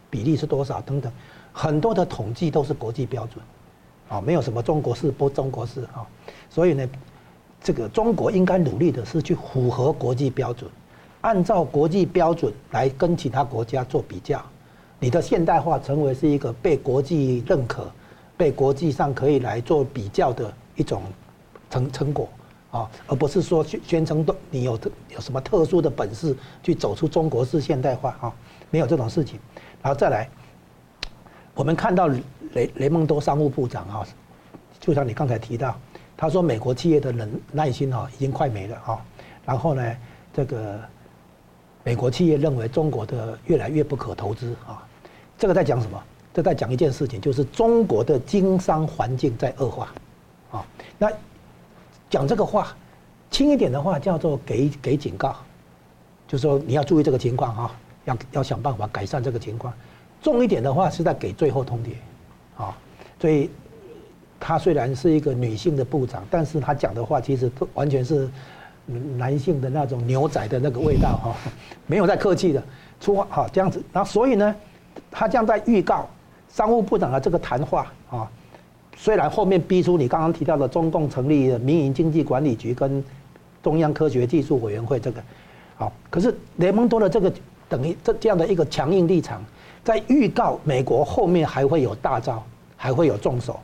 [0.09, 1.11] 比例是多少等等，
[1.51, 3.43] 很多的统计都是国际标准，
[4.07, 6.05] 啊，没有什么中国式不中国式啊，
[6.49, 6.88] 所以呢，
[7.61, 10.69] 这个中国应该努力的是去符合国际标准，
[11.21, 14.39] 按照国际标准来跟其他国家做比较，
[14.99, 17.91] 你的现代化成为是一个被国际认可、
[18.38, 21.01] 被国际上可以来做比较的一种
[21.71, 22.29] 成成果。
[22.75, 28.33] 啊，而不是说宣宣称都你有特有什么特殊的本事去走出中国式现代化啊，
[28.69, 29.39] 没有这种事情。
[29.81, 30.29] 然后再来，
[31.53, 34.05] 我们看到雷雷蒙多商务部长啊，
[34.77, 35.79] 就像你刚才提到，
[36.17, 39.05] 他说美国企业的忍耐心啊已经快没了啊。
[39.45, 39.95] 然后呢，
[40.33, 40.77] 这个
[41.83, 44.85] 美国企业认为中国的越来越不可投资啊。
[45.38, 46.03] 这个在讲什么？
[46.33, 49.93] 这在讲一件事情，就是中国的经商环境在恶化
[50.51, 50.65] 啊。
[50.97, 51.09] 那
[52.15, 52.73] 讲这个话，
[53.30, 55.36] 轻一点的话叫做给给警告，
[56.30, 57.71] 就说你要注意这个情况哈，
[58.06, 59.73] 要要想办法改善这个情况。
[60.21, 62.73] 重一点的话是在给最后通牒，啊，
[63.19, 63.49] 所以
[64.39, 68.30] 她虽然是一个女性的部长，但是她讲的话其实完全是
[69.17, 71.36] 男性的那种牛仔的那个味道哈，
[71.86, 72.63] 没有在客气的，
[73.01, 73.84] 出话好这样子。
[73.91, 74.56] 那所以呢，
[75.12, 76.08] 她这样在预告
[76.47, 78.32] 商务部长的这个谈话啊。
[78.95, 83.03] 虽然后面逼出你刚刚提到的中共成立的民营经济管理局跟
[83.62, 85.21] 中央科学技术委员会这个，
[85.75, 87.31] 好，可是雷蒙多的这个
[87.67, 89.43] 等于这这样的一个强硬立场，
[89.84, 92.41] 在预告美国后面还会有大招，
[92.77, 93.60] 还会有重手，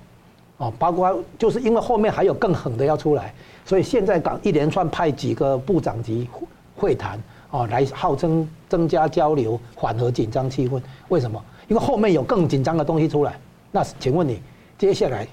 [0.57, 6.27] 哦，包括就是因为后面还有更狠的要出来，所以现在港一连串派几个部长级
[6.75, 7.17] 会谈，
[7.51, 10.81] 哦，来号称增加交流，缓和紧张气氛。
[11.09, 11.41] 为什么？
[11.67, 13.39] 因为后面有更紧张的东西出来。
[13.71, 14.41] 那请问你？
[14.81, 15.27] 接下来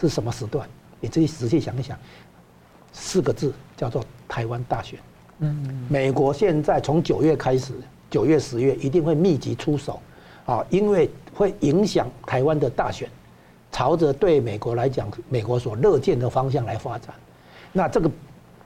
[0.00, 0.68] 是什么时段？
[0.98, 1.96] 你自己仔细想一想，
[2.92, 4.98] 四个字叫做台湾大选。
[5.38, 7.72] 嗯，美国现在从九月开始，
[8.10, 10.00] 九月、十月一定会密集出手，
[10.44, 13.08] 啊，因为会影响台湾的大选，
[13.70, 17.14] 朝着对美国来讲，美国所乐见的方向来发展。
[17.70, 18.10] 那这个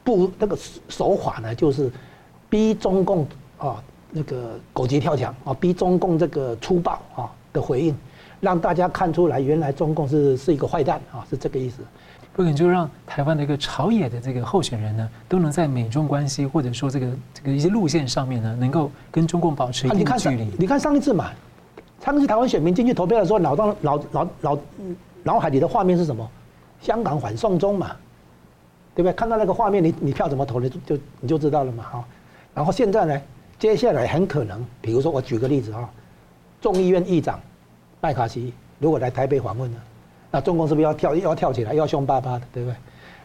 [0.03, 0.57] 不那个
[0.89, 1.93] 手法呢，就是
[2.49, 7.95] 逼中共啊那个狗急跳墙啊，逼中共这个粗暴啊的回应。
[8.45, 11.83] 让大家看出来，原来中共是是一个坏蛋啊，是这个意思。
[12.35, 20.29] 不可能就让台湾的一个朝野的这个候选人呢，都能在美中关系或者说这个这个一些路线上面呢，能够跟中共保持一定距离。
[20.29, 21.31] 啊、你看，你看上一次嘛，
[22.05, 24.59] 上一次台湾选民进去投票的时候，脑当脑脑脑
[25.23, 26.29] 脑海里的画面是什么？
[26.81, 27.93] 香港反送中嘛，
[28.95, 29.13] 对不对？
[29.15, 32.05] 看到那个画面，你你票怎么投，你就就你就知道了嘛，哈。
[32.53, 33.21] 然后现在呢，
[33.59, 35.89] 接下来很可能，比如说我举个例子啊，
[36.61, 37.41] 众议院议长。
[38.05, 39.79] 麦卡锡如果来台北访问呢，
[40.31, 42.77] 那中共是不是要跳要跳起来，要凶巴巴的，对不对？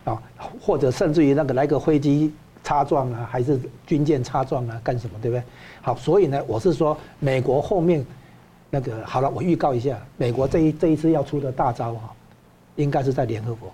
[0.06, 0.24] 啊，
[0.62, 2.32] 或者甚至于那个来个飞机
[2.64, 5.44] 擦撞啊，还是军舰擦撞啊，干什么，对不对？
[5.82, 8.06] 好，所以呢，我是说，美国后面
[8.70, 12.14] 那个好了，我预告一下，美国这一这一次要出的大招哈，
[12.78, 13.70] 应该是在联合国，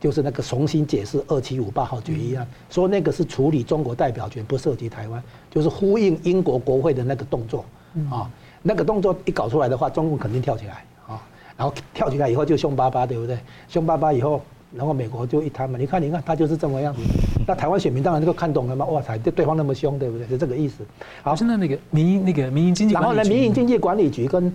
[0.00, 7.64] 就是那个重新解释二七五八号决议案，说那个是处理中国代表权，不涉及台湾，就是呼应英国国会的那个动作
[8.10, 8.28] 啊。
[8.62, 11.20] 那个动作一搞出来的话，中共肯定跳起来啊，
[11.56, 13.36] 然后跳起来以后就凶巴巴，对不对？
[13.68, 14.40] 凶巴巴以后，
[14.72, 17.00] 然后美国就一摊嘛，你看，你看，他就是这么样子。
[17.46, 20.26] 那台湾选民当然就看懂了嘛，哇塞，对对方那么凶，对不对？
[20.28, 20.84] 是这个意思。
[21.22, 24.52] 好，现在那个民营那个民营经济，然后呢，民营经济管理局跟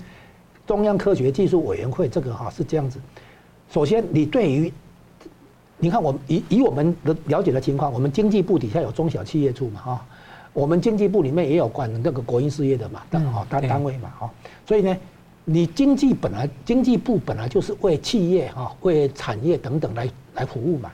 [0.65, 2.99] 中央科学技术委员会这个哈是这样子。
[3.69, 4.71] 首先，你对于，
[5.77, 10.05] 你看我们以以我们的了解的情况，我们经济部底下有中小企业处嘛，哈。
[10.57, 14.33] 我们经济部里面也有管那个国营事业的嘛，单哦单单位嘛哈，
[14.65, 14.97] 所以呢，
[15.45, 20.89] 你经济本来经济部本来就是为企业哈、为产业等等来来服务嘛，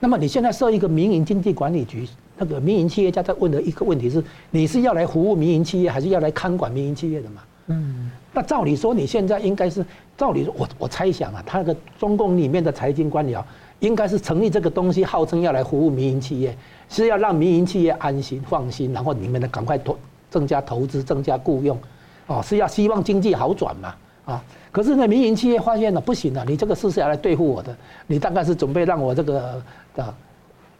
[0.00, 7.42] 那么你现在设一个民营经济管理局，那个民营企业家在问的一个问题是：你是要来服务民营企业，还是要来看管民营企业的嘛？
[7.66, 9.84] 嗯，那照理说，你现在应该是
[10.16, 13.44] 照理说，我我猜想啊，他那个中共里面的财经官僚
[13.80, 16.56] 应该是成立这个东西，号称要来服务民营企业，
[16.92, 19.96] 是要让民营企业安心放心，然后你们呢赶快投
[20.30, 21.78] 增加投资，增加雇佣，
[22.26, 23.94] 哦，是要希望经济好转嘛？
[24.26, 27.74] 啊，可是呢，民营企业发现了不行了，你这个事是要来对付我的，
[28.06, 29.60] 你大概是准备让我这个
[29.94, 30.14] 的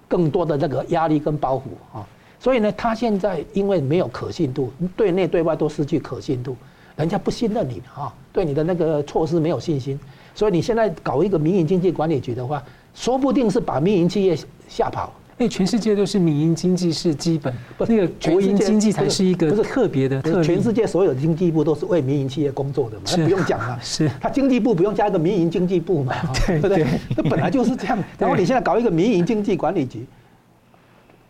[0.06, 2.06] 更多的那个压力跟包袱啊，
[2.38, 6.54] 所以呢，他现在因为没有可信度，对内对外都失去可信度。
[6.94, 9.98] 人家不信任你啊，对你的那个措施没有信心，
[10.34, 12.62] 所以你现在搞一个民营经济管理局的话，
[12.94, 15.10] 说不定是把民营企业吓跑。
[15.38, 20.42] 因为全世界都是民营经济是基本，那个国营经济才是一个不是特别的特。
[20.42, 23.78] 全世界所有的经济部都是为民营企业工作的嘛，那不用讲了。
[23.82, 26.14] 是，他经济部不用加一个民营经济部嘛，
[26.46, 26.86] 对不对？
[27.16, 27.98] 那本来就是这样。
[28.18, 30.06] 然后你现在搞一个民营经济管理局，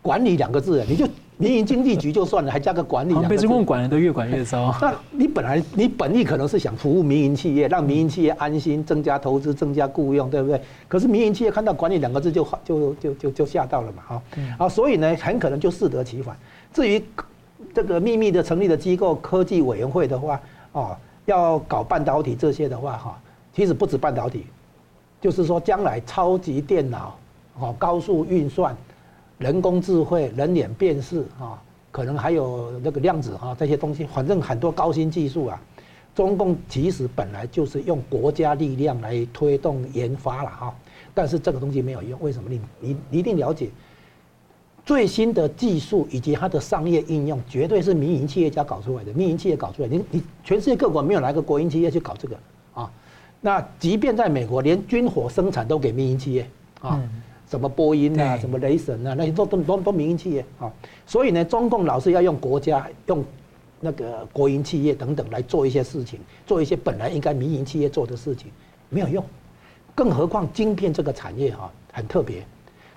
[0.01, 1.07] 管理两个字，你就。
[1.43, 4.73] 民营经济局就算了，还加个管理，被中共管的都越管越糟。
[4.81, 10.61] 那你本来你本意可能是想服务民营企业，让民营企业安心，增加投资，增加雇佣，对不对？
[10.87, 14.21] 可是民营企业看到管理两个字就就就就就吓到了嘛，哈，
[14.57, 16.35] 啊，所以呢，很可能就适得其反。
[16.73, 17.03] 至于
[17.73, 20.39] 这个秘密的成立的机构科技委员会的话，
[20.71, 23.19] 哦，要搞半导体这些的话，哈，
[23.53, 24.45] 其实不止半导体，
[25.19, 27.17] 就是说将来超级电脑，
[27.59, 28.75] 哦，高速运算。
[29.43, 35.61] 人工智慧、人脸辨识啊，可能还有那个量子啊这些东西，反正很多高新技术啊。
[36.15, 40.73] 中共其实本来就是用国家力量来推动研发了哈，
[41.13, 42.49] 但是这个东西没有用，为什么？
[42.49, 43.69] 你你你一定了解，
[44.85, 49.11] 最新的技术以及它的商业应用，绝对是民营企业家搞出来的。
[49.11, 52.37] 民营企业搞出来，你你全世界各国没有哪个国营企业去搞这个
[52.73, 52.89] 啊？
[53.41, 56.47] 那即便在美国，连军火生产都给民营企业
[56.79, 57.01] 啊。
[57.53, 60.73] 什么波音啊，什么雷神啊，那些都都都都民营企业啊，
[61.05, 63.23] 所以呢，中共老是要用国家、用
[63.79, 68.47] 那个国营企业等等来做一些事情，做一些本来应该民营企业做的事情，
[68.89, 69.23] 没有用。
[69.93, 72.43] 更何况晶片这个产业哈很特别，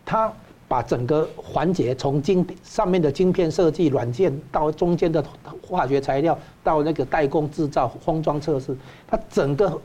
[0.06, 0.32] 它
[0.66, 5.22] 把整个环节从晶上面的晶片设计、软件到中间的
[5.68, 8.74] 化学材料，到那个代工制造、封装测试，
[9.06, 9.78] 它整个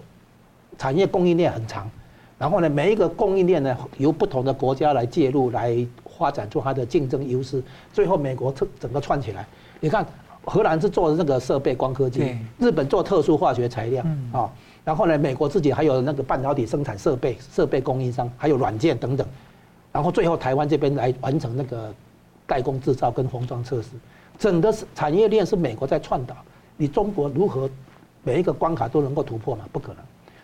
[0.78, 1.92] 产业供应链很长。
[2.42, 5.78] 然后呢，每一个供应链呢，由不同的国家来介入，来
[6.18, 7.62] 发展出它的竞争优势。
[7.94, 9.46] 最后，美国整整个串起来。
[9.80, 10.04] 你看，
[10.44, 14.50] 荷兰是做的那个设备光科技，日本做特殊化学材料啊。
[14.84, 19.28] 然后呢，美国自己还有那个半导体生产设备、设备供应商，还有软件等等。
[19.92, 21.94] 然后最后，台湾这边来完成那个
[22.48, 23.90] 代工制造跟封装测试。
[24.40, 26.36] 整个产业链是美国在串导，
[26.76, 27.70] 你中国如何
[28.24, 29.64] 每一个关卡都能够突破吗？
[29.72, 29.98] 不可能。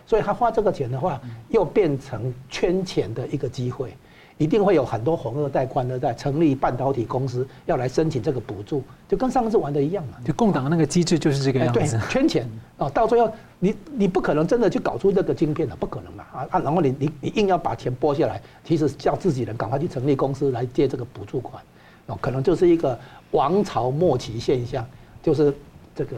[0.08, 3.94] 所以他花这个钱的话，又变成圈钱的一个机会，
[4.38, 10.14] 一定会有很多红二代、官二代成立半导体公司，要来申请这个补助，就跟上次玩的一样嘛。
[10.24, 11.78] 就共党的那个机制就是这个样子。
[11.78, 16.58] 对， 圈钱哦，到最后你你不可能真的去搞出这个晶片的，不可能嘛啊啊！
[16.58, 21.62] 然后你你你硬要把钱拨下来，其实叫自己人赶快去成立公司来借这个补助款，
[22.06, 22.98] 哦，可能就是一个
[23.32, 24.86] 王朝末期现象，
[25.22, 25.54] 就是
[25.94, 26.16] 这个。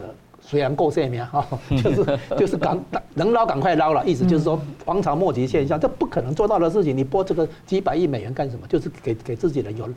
[0.51, 1.47] 虽然够鲜明 哈，
[1.81, 2.77] 就是 就是赶
[3.13, 8.67] 能捞赶快捞了，意思就是说王朝末期现象，这不可能做到的事情，你拨这个几百亿美元干什么？
[8.67, 9.89] 就是给给自己人有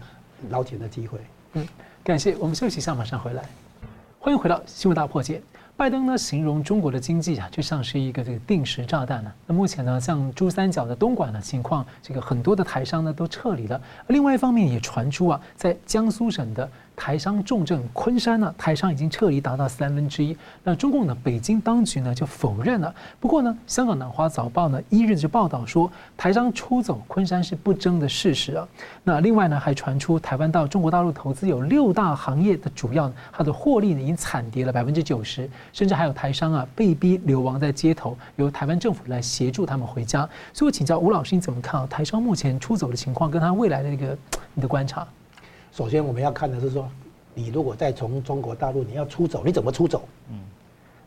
[0.51, 1.19] 捞钱的机会。
[1.55, 1.67] 嗯，
[2.05, 3.43] 感谢，我们休息一下，马上回来。
[4.21, 5.43] 欢迎回到新闻大破解。
[5.77, 9.33] 拜登呢形容中国的经济啊，就像是一个这个定时炸弹呢。
[9.49, 13.81] 那目前呢，像珠三角的东莞的情况，这个很多的台商呢都撤离了。
[14.07, 16.71] 另外一方面也传出啊，在江苏省的。
[16.97, 20.37] 台商重镇昆山呢，台商已经撤离达到三分之一。
[20.63, 22.95] 那中共呢，北京当局呢就否认了。
[23.19, 28.67] 不过呢，香港南华早报呢一日就报道说，台商出走昆山是不争的事实啊。
[29.03, 40.21] 那另外呢，还传出台湾到中国大陆投资有六大行业的主要它的获利呢已经惨跌了百分之九十，甚至还有台商啊被逼流亡在街头，由台湾政府来协助他们回家。
[40.53, 41.87] 所以我请教吴老师，你怎么看啊？
[41.89, 44.17] 台商目前出走的情况，跟他未来的一个
[44.55, 45.07] 你的观察？
[45.77, 46.89] 首先，我们要看的是说，
[47.35, 50.03] 你如果再从中国大陆你要出走，你怎么出走？
[50.31, 50.39] 嗯，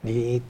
[0.01, 0.41] 你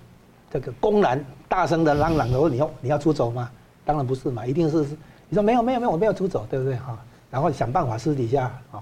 [0.50, 3.48] 这个公然大声的嚷嚷的说你要你要出走吗？
[3.86, 4.84] 当然不是嘛，一定是
[5.30, 6.98] 你说没有没有没有我没有出走，对不对哈？
[7.30, 8.82] 然后想办法私底下啊，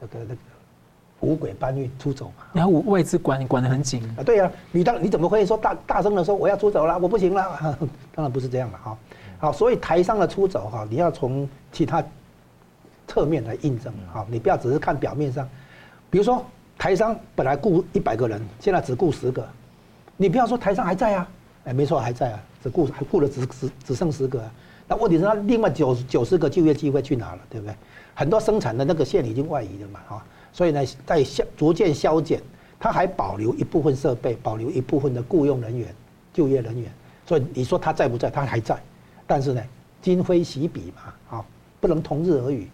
[0.00, 0.40] 这个这个
[1.20, 2.44] 五鬼搬运出走嘛。
[2.54, 7.76] 然后外资管管得很紧啊，对呀，你当你怎么会说大大声的说我要出走了，我不行了？
[8.14, 8.98] 当然不是这样了哈。
[9.38, 12.02] 好，所以台商的出走哈，你要从其他。
[13.12, 15.46] 侧面来印证啊，你不要只是看表面上，
[16.08, 16.42] 比如说
[16.78, 19.46] 台商本来雇一百个人，现在只雇十个，
[20.16, 21.28] 你不要说台商还在啊，
[21.64, 24.42] 哎，没错还在啊，只雇还雇了只只只剩十个，
[24.88, 27.74] 那问题是他另外九九十个就业机会去哪了，对不对？
[28.14, 32.40] 很多生产的那个线已经外移了嘛，哈，所以呢，在消逐渐消减，
[32.80, 35.94] 它还保留一部分设备，保留一部分的雇佣人员、
[36.32, 36.90] 就业人员，
[37.26, 38.30] 所以你说它在不在？
[38.30, 38.82] 它还在，
[39.26, 39.62] 但是呢，
[40.00, 41.44] 今非昔比嘛，啊，
[41.78, 42.66] 不能同日而语。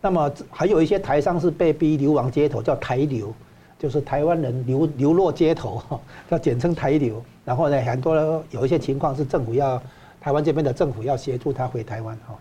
[0.00, 3.32] 那么还有一些台商是被逼流亡街头，叫台流，
[3.78, 5.82] 就是台湾人流流落街头，
[6.30, 7.22] 叫简称台流。
[7.44, 9.82] 然后呢，很多有一些情况是政府要
[10.20, 12.34] 台湾这边的政府要协助他回台湾，哈，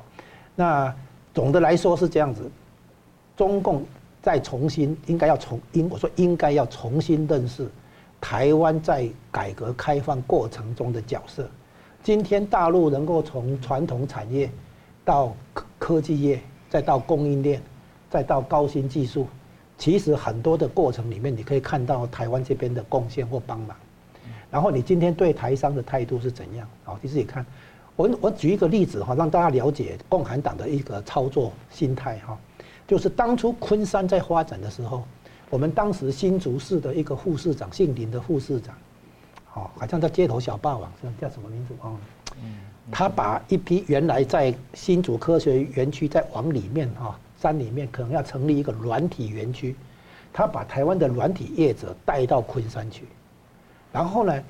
[0.56, 0.96] 那。
[1.32, 2.42] 总的来说是这样子，
[3.38, 3.86] 中共
[4.22, 7.70] 再重新应该要重应我说应该要重新认识
[8.20, 11.48] 台湾在改革开放过程中的角色。
[12.04, 14.50] 今天大陆能够从传统产业
[15.06, 17.62] 到科科技业，再到供应链，
[18.10, 19.28] 再到高新技术，
[19.78, 23.76] 其实很多的过程里面，你可以看到台湾这边的贡献或帮忙。
[24.52, 26.68] 然后你今天对台商的态度是怎样？
[26.84, 27.46] 好，你自己看。
[27.96, 32.38] 我我举一个例子哈，让大家了解共产党的一个操作心态哈，
[32.88, 35.04] 就是当初昆山在发展的时候，
[35.50, 38.74] 我们当时新竹市的一个副市长，姓林的副市长，
[39.46, 40.90] 好，好像叫街头小霸王，
[41.20, 41.92] 叫什么名字啊？
[42.92, 49.76] 他把一批原来在新竹科学园区在往里面哈山里面可能要成立一个软体园区，
[50.34, 53.06] 他把台湾的软体业者带到昆山去，
[53.94, 54.44] 然后呢，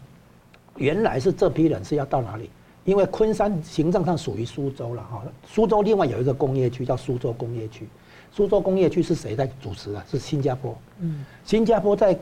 [0.77, 2.49] 原来是这批人是要到哪里？
[2.85, 7.87] 因为昆山行政上属于苏州了哈，苏州另外有一个工业区叫苏州工业区，
[8.31, 10.03] 苏州工业区是谁在主持啊？
[10.09, 10.75] 是新加坡。
[10.99, 12.17] 嗯，新加坡在，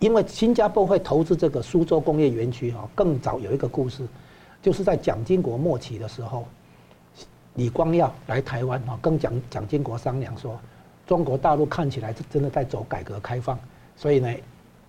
[0.00, 4.02] 因为新加坡会投资这个苏州工业园区哈，更早有一个故事，
[4.64, 6.46] 就是在蒋经国末期的时候，
[7.56, 10.58] 李光耀来台湾哈，跟蒋蒋经国商量说，
[11.06, 13.58] 中国大陆看起来是真的在走改革开放，
[13.94, 14.34] 所以呢，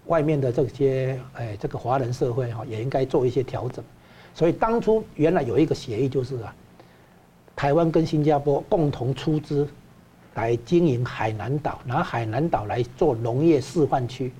[0.05, 3.83] 外面的这些哎这个华人社会哈也应该做一些调整。
[4.33, 6.55] 所以当初原来有一个协议，就是啊，
[7.53, 9.67] 台湾跟新加坡共同出资
[10.35, 14.31] 来经营海南岛，拿海南岛来做农业示范区，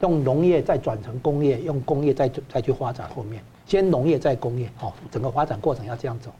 [0.00, 6.30] 用农业再转成工业，用工业再再去发展后面，先农业再工业，好，整个发展过程要这样走。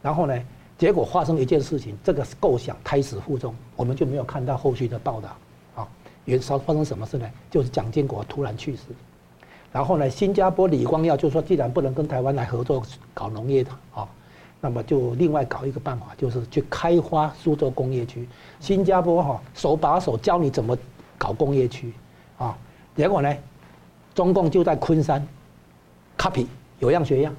[0.00, 0.38] 然后呢，
[0.78, 5.36] 结果发生一件事情，这个构想胎死腹中，我们就没有看到后续的报道。
[5.74, 5.88] 啊，
[6.24, 7.28] 元宵发生什么事呢？
[7.50, 8.82] 就是蒋经国突然去世。
[9.72, 12.82] 然后呢，新加坡李光耀就说，既然不能跟台湾来合作
[13.14, 14.06] 搞农业的啊，
[14.60, 18.28] 那么就另外搞一个办法，就是去开发苏州工业区。
[18.60, 20.76] 新加坡哈手把手教你怎么
[21.16, 21.92] 搞工业区
[22.38, 22.56] 啊，
[22.94, 23.34] 结果呢，
[24.14, 25.26] 中共就在昆山
[26.16, 26.46] copy
[26.78, 27.34] 有样学样。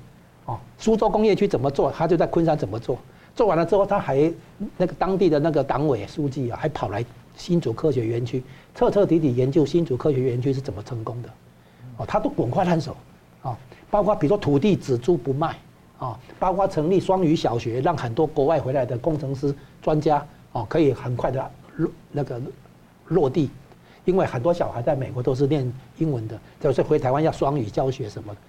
[0.46, 2.98] 哦，苏州工业区怎么做，他就在昆山怎么做。
[3.36, 4.32] 做完了之后，他还
[4.78, 7.04] 那个当地的那个党委书记啊，还跑来
[7.36, 8.44] 新竹科学园区，
[8.76, 11.30] 彻彻底底研究新竹科学园区是怎么成功的。
[11.98, 12.96] 哦，他都滚快烂手，
[13.42, 13.58] 啊，
[13.90, 15.56] 包括比如说土地只租不卖，
[15.98, 22.40] 啊，包括成立双语小学，让很多国外回来的工程师、专家，哦，可以很快的落那个
[23.08, 23.50] 落地，
[24.06, 28.40] 因为很多小孩在美国都是念英文的，就是回台湾要双语教学什么的，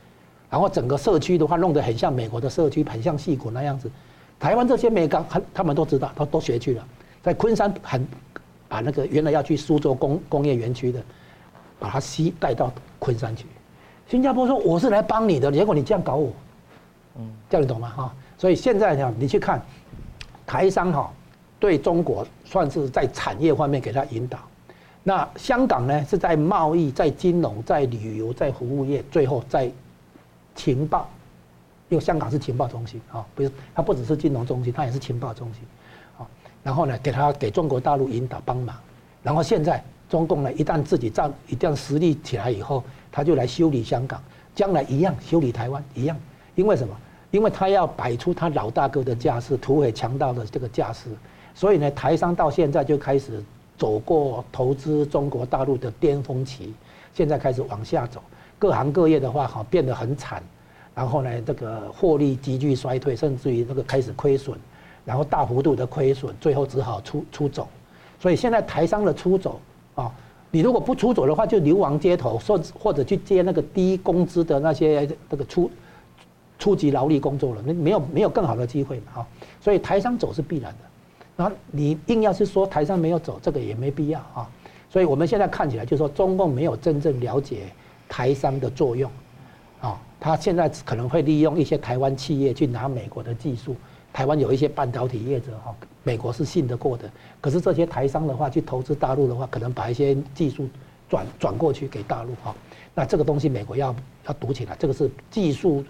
[0.50, 3.90] 然后整个社区的话弄得很像美国的社区，很像戏谷那样子，
[4.38, 6.86] 台湾这些美港，他他们都知道，他都学去了，
[7.22, 8.06] 在昆山很
[8.68, 11.02] 把那个原来要去苏州工工业园区的。
[11.76, 13.44] 把他吸带到昆山去，
[14.08, 16.32] 新加坡说我是来帮你的，结果你这样搞我，
[17.18, 17.90] 嗯，这样你懂吗？
[17.90, 19.60] 哈，所以现在呢，你去看
[20.46, 21.12] 台商哈，
[21.58, 24.38] 对中国算是在产业方面给他引导，
[25.02, 29.70] 那香港呢是在贸易、在金融、在旅游、在服务业，最后在
[30.54, 31.08] 情报，
[31.88, 35.62] 因为香港是情报中心啊，不是它不只是金融中心，它也是情报中心，
[36.18, 36.26] 啊，
[36.62, 38.76] 然后呢给他给中国大陆引导帮忙，
[39.22, 39.82] 然后现在。
[40.06, 44.22] 中共呢，一旦自己站一旦实力起来以后，他就来修理香港，
[44.54, 46.16] 将来一样修理台湾一样。
[46.54, 46.94] 因为什么？
[47.30, 51.08] 因为他要摆出他老大哥的架势，土匪强盗的这个架势。
[51.54, 53.42] 所以呢，台商到现在就开始
[53.78, 56.74] 走过投资中国大陆的巅峰期，
[57.14, 58.22] 现在开始往下走，
[58.64, 60.42] 各行各业的话哈变得很惨，
[60.94, 64.58] 然后呢，这个获利急剧衰退，甚至于这个开始亏损，
[65.04, 67.68] 然后大幅度的亏损，最后只好出出走。
[68.18, 69.60] 所以现在台商的出走。
[69.94, 70.10] 啊，
[70.50, 75.70] 你如果不出走的话，就流亡街头，或或者去接那个低工资的那些这个初
[76.58, 79.12] 初级劳力工作了，那没有没有更好的机会嘛？
[79.16, 79.26] 哈，
[79.60, 80.78] 所以台商走是必然的。
[81.36, 84.48] 然后你硬要是说台商没有走，这个也没必要啊。
[84.88, 87.66] 所以我们现在看起来就是说，中共没有真正了解
[88.14, 89.10] 台商的作用，
[89.80, 93.74] 啊，他现在可能会利用一些台湾企业去拿美国的技术。
[94.12, 97.10] 台湾有一些半导体业者哈，美国是信得过的。
[97.40, 100.68] 可是这些台商的话去投资大陆的话，可能把一些技术
[101.08, 102.54] 转转过去给大陆哈。
[102.94, 103.92] 那这个东西美国要
[104.28, 105.84] 要堵起来，这个是技术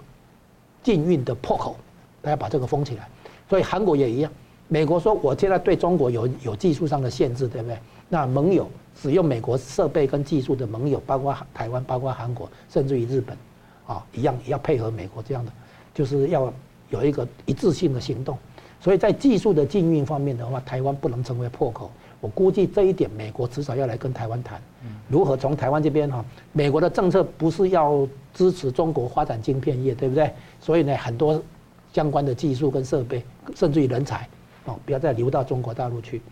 [0.83, 1.77] 禁运的破口，
[2.23, 3.07] 大家把这个封起来。
[3.51, 4.33] 所以韩国也一样，
[4.69, 7.77] 美国说我现在对中国有有技术上的限制，对不对？
[8.09, 8.67] 那盟友
[9.01, 13.37] 使用美国设备跟技术的盟友，包括台湾、包括韩国，甚至于日本，
[13.87, 15.53] 啊，一样也要配合美国这样的，
[15.93, 16.53] 就是要
[16.91, 18.39] 有一个一致性的行动。
[18.81, 21.91] 所以在技术的禁运方面的话，台湾不能成为破口。
[22.21, 24.61] 我估计这一点，美国迟早要来跟台湾谈，
[25.09, 30.31] 如何从台湾这边哈，美国的政策不是要支持中国发展晶片业，对不对？
[30.61, 31.43] 所以呢，很多
[31.93, 33.23] 相关的技术跟设备，
[33.55, 34.27] 甚至于人才，
[34.65, 36.23] 哦，不要再流到中国大陆去。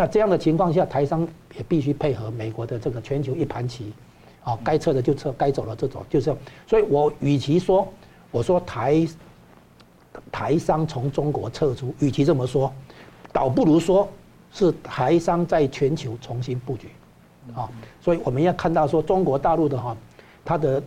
[0.00, 3.92] 那这样的情况下，台商也必须配合美国的这个全球一盘棋，
[4.44, 6.40] 哦，该撤的就撤，该走的就走，就这样。
[6.66, 7.86] 所以我与其说
[8.30, 9.06] 我说台
[10.32, 12.72] 台商从中国撤出，与其这么说，
[13.30, 14.08] 倒不如说。
[14.52, 16.88] 是台商在全球重新布局，
[17.54, 17.70] 啊，
[18.00, 19.96] 所以我们要看到说中国大陆的哈，
[20.44, 20.82] 它的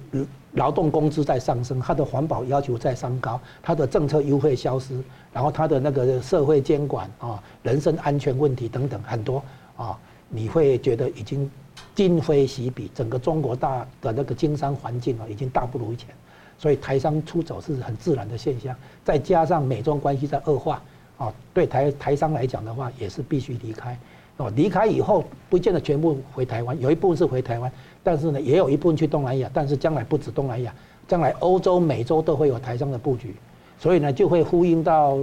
[0.53, 5.01] 劳动工资在上升，它的环保要求在升高，它的政策优惠消失，
[5.31, 9.43] 然后它的那个社会监管啊、人身安全问题等等很多
[9.75, 9.97] 啊，
[10.29, 11.49] 你会觉得已经
[11.95, 16.09] 今非昔比，整个中国大的那个经商环境啊，已经大不如以前，
[16.57, 20.81] 所以台商出走是很自然的现象，再加上美中关系在恶化。
[21.15, 23.97] 啊，对台台商来讲的话，也是必须离开。
[24.37, 27.71] 哦，离开以后不见得全部回台湾，有一部分是回台湾，
[28.03, 29.49] 但是呢，也有一部分去东南亚。
[29.53, 30.75] 但是将来不止东南亚，
[31.07, 33.33] 将来欧洲、美洲都会有台商的布局。
[33.79, 35.17] 所以呢，就会呼应到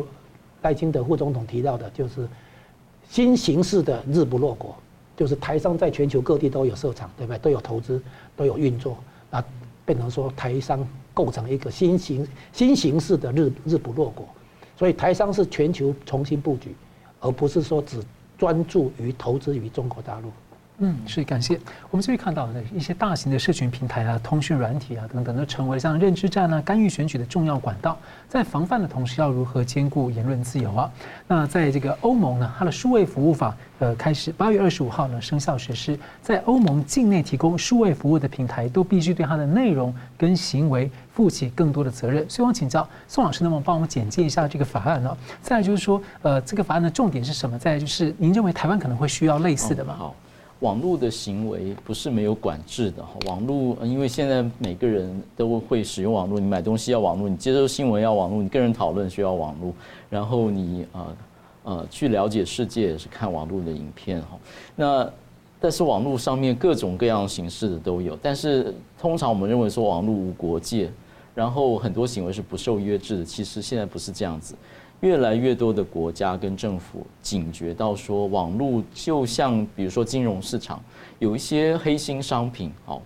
[0.62, 2.26] 赖清德副总统提到的，就是
[3.08, 4.74] 新形式的日不落国，
[5.16, 7.38] 就是台商在全球各地都有设厂，对不对？
[7.38, 8.00] 都有投资，
[8.36, 8.96] 都有运作，
[9.30, 9.44] 啊
[9.84, 14.26] 变成说台商构成一个新形新形式的日日不落国。
[14.76, 16.74] 所以台商是全球重新布局，
[17.20, 18.02] 而不是说只
[18.38, 20.30] 专注于投资于中国大陆。
[20.82, 21.60] 嗯，是感谢。
[21.90, 27.98] 我们这边看到的一些大型的社群平台啊、通讯软体啊等等，都成为像认知战啊、干预选举的重要管道。
[28.30, 30.90] 在防范的同时，要如何兼顾言论自由啊？
[31.26, 42.24] 那在这个欧盟呢，它的数位服务法呃开始八月二十五号呢生效实施，在欧盟境内提供数位服务的平台都必须对它的内容跟行为负起更多的责任。
[42.26, 45.14] 所以我请教宋老师，能不能帮我们简介一下这个法案呢？
[45.42, 47.58] 再来就是说，呃，这个法案的重点是什么？
[47.58, 49.94] 再来就是您认为台湾可能会需要类似的吗？
[49.98, 50.14] 好。
[50.60, 53.04] 网络的行为不是没有管制的。
[53.26, 59.72] 网络，因为现在每个人都会使用网络，你买东西要网络，你接收新闻要网络，你跟人讨论需要网络，
[60.10, 61.16] 然后你呃
[61.64, 64.38] 呃去了解世界也是看网络的影片哈。
[64.76, 65.10] 那
[65.58, 70.90] 但是网络上面各种各样形式的都有，但是通常我们认为说网络无国界，
[71.34, 74.54] 然后很多行为是不受约制的，其实现在不是这样子。
[75.00, 80.82] 越来越多的国家跟政府警觉到说，网络就像比如说金融市场，
[81.18, 83.00] 有一些黑心商品，好，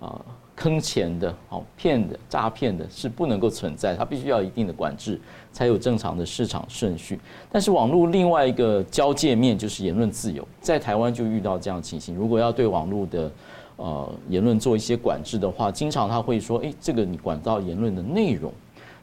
[0.00, 0.18] 啊，
[0.56, 5.20] 坑钱的，好，骗的，诈骗的，是不能够存在，它必须要一定的管制，
[5.52, 7.20] 才有正常的市场顺序。
[7.52, 13.30] 但是网络另外一个交界面就是言论自由，在台湾就遇到这样的情形，如果要对网络的
[13.76, 18.50] 呃言论做一些管制的话，经常他会说，诶，这个你管到言论的内容。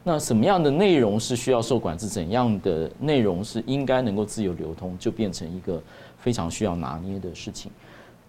[0.04, 2.08] 那什么样的内容是需要受管制？
[2.08, 4.96] 怎样的内容是应该能够自由流通？
[4.98, 5.80] 就变成一个
[6.18, 7.70] 非常需要拿捏的事情。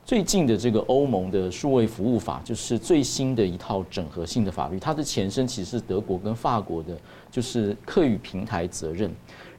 [0.05, 4.77] 最近的这个欧盟的数位服务法，就是最新的一套整合性的法律。
[4.77, 6.95] 它的前身其实是德国跟法国的，
[7.31, 9.09] 就是课与平台责任。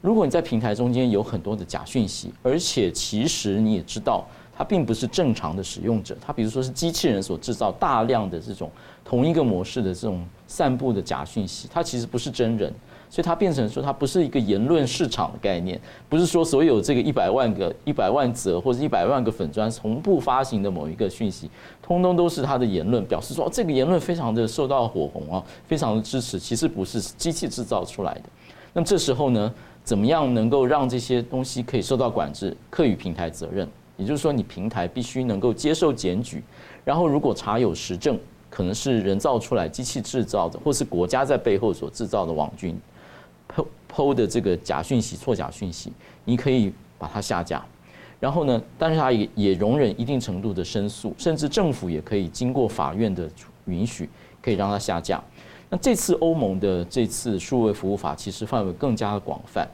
[0.01, 4.25] 如果你在平台中间有很多的假讯息，而且其实你也知道。
[4.57, 8.71] 它并不是正常的使用者，它比如说是机器人所制造大量的这种
[9.03, 12.73] 同一个模式的这种散布的假讯息，它其实不是真人，
[13.09, 21.49] 所以它变成说它不是一个言论市场的概念，不是说所有这个一百万个一百万则或者一百万个粉砖同步发行的某一个讯息，
[21.81, 28.23] 通通都是他的言论，表示说这个言论非常的受到火红啊，非常的支持，其实不是机器制造出来的。
[28.71, 29.53] 那么这时候呢，
[29.83, 33.67] 怎么样能够让这些东西可以受到管制，课予平台责任？
[33.97, 36.43] 也就是说，你平台必须能够接受检举，
[36.83, 38.19] 然后如果查有实证，
[38.49, 42.77] 可能是人造出来、机器制造的，或是国家在背后所制造的网军
[43.53, 45.93] ，PO PO 的这个假讯息、错假讯息，
[46.25, 47.63] 你可以把它下架。
[48.19, 53.29] 然后呢，但是它也也容忍一定程度的申诉，甚至政府也可以经过法院的
[53.65, 54.09] 允许，
[54.41, 55.23] 可以让它下架。
[55.69, 59.65] 那这次欧盟的这次数位服务法其实范围更加的广泛，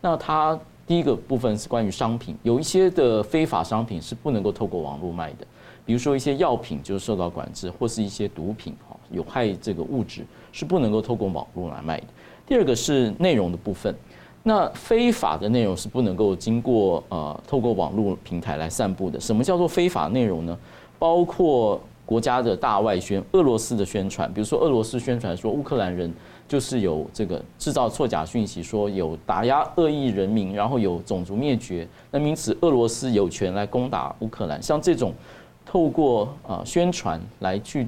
[0.00, 0.58] 那它。
[0.88, 5.46] 第一个部分是关于商品，有一些的非法商品是不能够透过网络卖的，
[5.84, 12.06] 比如说一些药品就受到管制，或是一些毒品哈，有害这个物质是不能够透过网络来卖的。
[12.46, 13.94] 第二个是内容的部分，
[14.42, 19.20] 那非法的内容是不能够经过呃透过网络平台来散布的。
[19.20, 20.58] 什么叫做非法内容呢？
[20.98, 26.10] 包括国家的大外宣，俄罗斯的宣传，比如说俄罗斯宣传说乌克兰人
[26.48, 34.60] 就是有这个制造错假讯息，说有打压恶意人民，然后有种族灭绝，那因此俄罗斯有权来攻打乌克兰。
[34.62, 35.12] 像这种
[35.66, 37.86] 透过啊宣传来去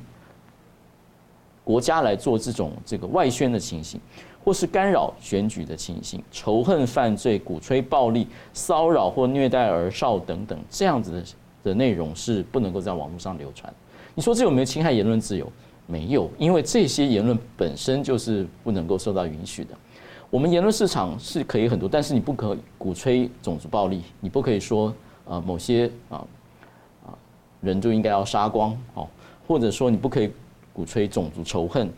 [1.65, 3.99] 国家来做这种这个外宣的情形，
[4.45, 11.25] 或是干扰选举的情形，仇恨犯罪、鼓吹暴力、骚扰或虐待儿少等等，这样子的
[11.63, 13.73] 的内容是不能够在网络上流传。
[14.15, 15.51] 你说这有没有侵害言论自由？
[15.91, 19.71] 没有，因为这些言论本身就是不能够受到允许的。
[20.31, 24.95] 我们言论市场是可以很多，但是你不可鼓吹种族暴力，你不可以说
[25.29, 26.25] 啊某些啊
[27.05, 27.11] 啊
[27.61, 29.09] 人就应该要杀光哦，
[29.49, 30.31] 或者说你不可以
[30.73, 31.91] 鼓吹种族仇恨。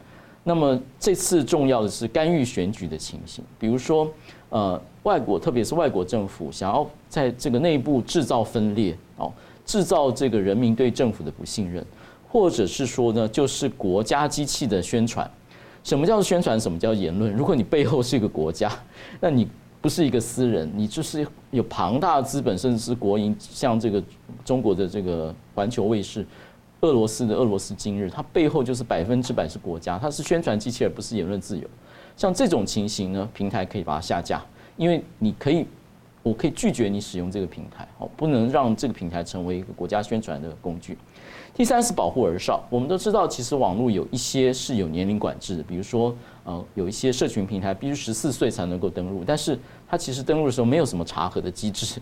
[0.45, 4.11] 那么这次重要的是干预选举的情形，比如说
[4.49, 9.31] 呃外国，特别是外国政府想要在这个内部制造分裂哦，
[9.67, 11.85] 制造这个人民对政府的不信任。
[12.33, 15.31] 或者是说呢，就是国家机器的宣传。
[15.85, 16.59] 什么叫宣传？
[16.59, 17.31] 什么叫言论？
[17.31, 18.73] 如果你背后是一个国家，
[19.21, 19.47] 那你
[19.83, 24.03] 不是一个私人，你就是有庞大的资本，甚至是国营，像这个
[24.47, 26.27] 中国的这个环球卫视，
[26.81, 31.69] 俄罗斯的俄罗斯今日，它背后就是百分之百是国家，它是宣传机器，而不是言论自由。
[32.17, 34.43] 像这种情形呢，平台可以把它下架，
[34.79, 35.67] 因为你可以，
[36.23, 40.97] 我可以拒绝你使用这个平台，哦，不能让这个平台成为一个国家宣传的工具。
[41.55, 42.65] 第三是保护儿少。
[42.71, 52.01] 我们都知道，其实网络有一些是有年龄管制的，比如说，呃，有一些社群平台必须十四岁才能够登录，但是它其实登录的时候没有什么查核的机制，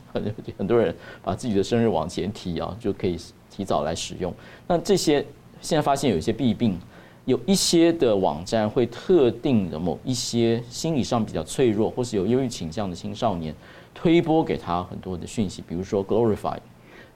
[0.56, 3.18] 很多人把自己的生日往前提啊，就可以
[3.50, 4.32] 提早来使用。
[4.68, 5.16] 那这些
[5.60, 6.78] 现在发现有一些弊病，
[7.24, 13.52] 有一些的网站会特定的某一些心理上比较脆弱或是有忧郁倾向的青少年，
[13.92, 16.56] 推播给他很多的讯息，比如说 Glorify。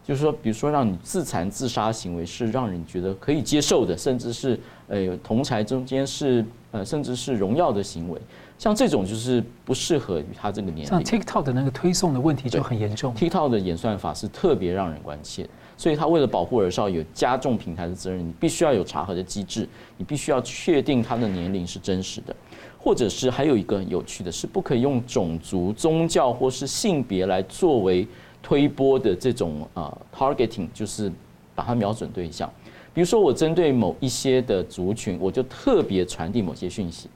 [0.07, 8.21] 就是说，比如说，让你自残自杀行为是让人觉得可以接受的，甚至是呃同侪中间是呃甚至是荣耀的行为，
[8.59, 10.87] 像这种就是不适合于他这个年龄。
[10.87, 13.15] 像 TikTok 的那个推送的问题就很严重。
[13.15, 15.49] TikTok 的演算法是特别让人关切，
[15.79, 22.37] 所以他为了保护儿少，有加重平台的责任，你必须要有查核的机制，你必须要确定他的年龄是真实的，
[22.79, 28.07] 或者是还有一个很有趣的是，不可以用种族、宗教或是性别来作为。
[28.45, 31.11] 推播的这种啊 targeting 就是
[31.55, 32.53] 把它瞄准对象，
[32.93, 37.09] 比如说我针对某一些的族群，我就特别传递某些讯息。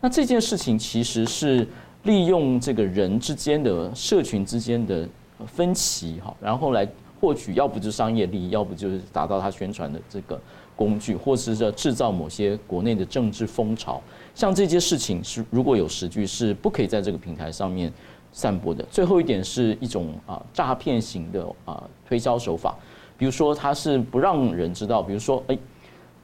[0.00, 1.66] 那这件事情其实是
[2.04, 5.08] 利用这个人之间的社群之间的
[5.44, 6.86] 分歧哈，然后来
[7.20, 10.40] 获取，要不就是商业利益，要不就是达到他宣传的这个
[10.76, 14.00] 工具，或者是制造某些国内的政治风潮。
[14.36, 17.92] 像这些事情是如果有实据，是不可以在这个平台上面。
[18.36, 22.76] 散播的最后一点是一种啊诈骗型的啊推销手法，
[23.16, 25.56] 比如说它是不让人知道，比如说哎，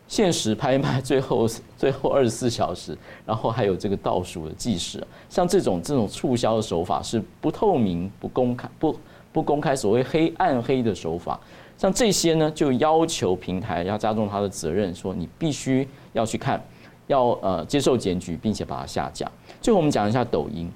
[0.06, 2.94] 限时拍卖最后 最后二十四小时，
[3.24, 8.94] 然后还有这个倒数的计时，像这种这种促销的手法是不透明、不公开、不
[9.32, 11.40] 不公开，所谓黑暗黑的手法，
[11.78, 16.62] 像这些呢就要求平台要加重他的责任，说你必须要去看，
[17.06, 19.26] 要呃接受检举，并且把它下架。
[19.62, 20.70] 最后我们讲一下抖音。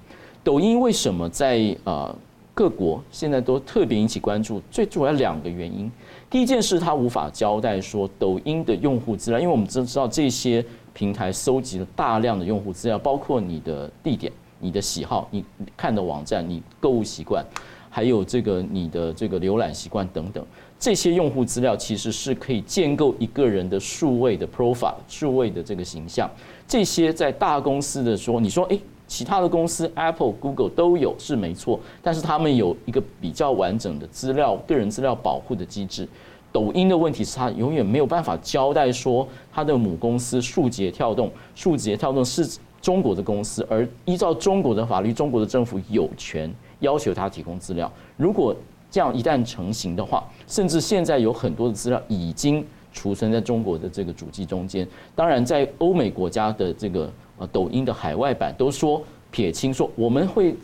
[0.46, 2.16] 抖音为什么在呃
[2.54, 4.62] 各国现在都特别引起关注？
[4.70, 5.90] 最主要两个原因。
[6.30, 15.44] 第一件事，它无法交代说抖音的用户资料，因为我们都知道这些平台收集了大量的用户资料，包括你的地点、你的喜好、你
[15.76, 17.44] 看的网站、你购物习惯，
[17.90, 20.46] 还有这个你的这个浏览习惯等等。
[20.78, 26.30] 这些用户资料其实是可以建构一个人的数位的 profile、数位的这个形象。
[26.68, 28.78] 这些在大公司的说，你说哎。
[29.06, 36.08] 其他的公司，Apple、Google 都有是没错，但是他们有一个比较完整的资料、个人资料保护的机制。
[36.52, 47.90] 抖音的问题是，它永远没有办法交代说，它的母公司数节跳动，数节跳动是中国的公司，而依照中国的法律，中国的政府有权要求它提供资料。
[48.16, 48.56] 如果
[48.90, 54.88] 这样一旦成型的话，甚至现在有很多的资料已经储存在中国的这个主机中间。
[55.14, 57.08] 当然，在欧美国家的这个。
[57.38, 60.54] 啊，抖音的海外版都说撇清说，我们会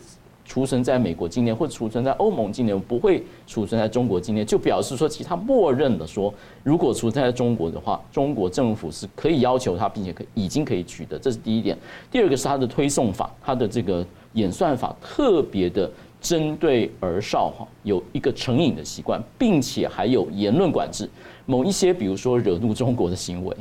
[0.45, 11.77] 储存在美国境内，或者储存在欧盟境内，不会储存在中国境内，就表示说，其实他默认的说，如果储存在中国的话，中国政府是可以要求他，并且可已经可以取得，这是第一点。
[12.11, 21.09] 第二个是它的推送法，它的这个演算法特别的针对儿少哈，有一个成瘾的习惯，并且还有言论管制，
[21.45, 23.55] 某一些比如说惹怒中国的行为。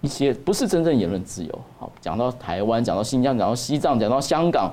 [0.00, 1.60] 一些不是真正言论自由。
[1.78, 4.72] 好，讲到台湾，讲到新疆，讲到西藏，讲到香港，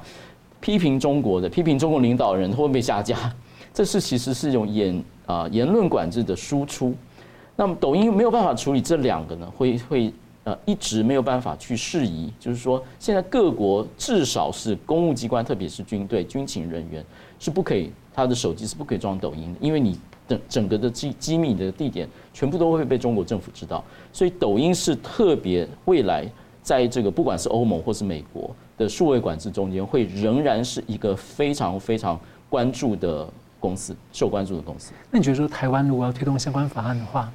[0.59, 3.33] 批评中国的，批评中国领导人会被下架。
[3.73, 6.95] 这是其实是一种言啊言论管制的输出。
[7.55, 9.51] 那么抖音没有办法处理这两个呢？
[9.57, 10.13] 会会
[10.43, 17.03] 呃一直没有办法去释疑，就是说现在各国至少是公务机关，特别是军队军情人员
[17.39, 19.97] 是不可以，他的手机是不可以装抖音的，因为你
[20.27, 26.25] 的整个的机机密的地点全部都会被中国政府知道，所以抖音是特别未来
[26.61, 32.19] 在这个不管是欧盟或是美国的数位管制中间，会仍然是一个非常非常
[32.49, 33.27] 关注的
[33.59, 34.91] 公司，受关注的公司。
[35.11, 37.31] 那你觉得说台湾如果要推动相关法案的话？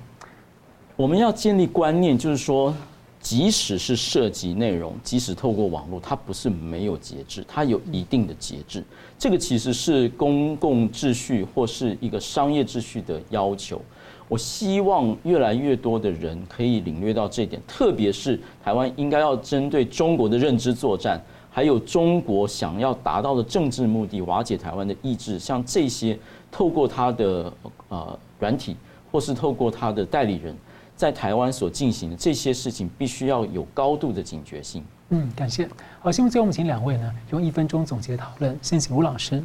[0.96, 2.74] 我们要建立观念，就是说，
[3.20, 8.82] 即使是涉及内容，即使透过网络，它不是没有节制，它有一定的节制。
[9.18, 13.80] 这个其实是公共秩序或是一个商业秩序的要求。
[14.26, 26.18] 我希望越来越多的人可以领略到这一点，特别是台湾应该要针对中国的认知作战，还有中国想要达到的政治目的，瓦解台湾的意志，像这些
[26.50, 27.52] 透过他的
[27.88, 28.74] 呃软体，
[29.12, 30.56] 或是透过他的代理人。
[31.00, 34.84] 在台湾所进行的这些事情，必须要有高度的警觉性。
[35.08, 35.66] 嗯，感谢。
[35.98, 38.54] 好，希望最后我们请两位呢，用一分钟总结讨论。
[38.60, 39.42] 先请吴老师。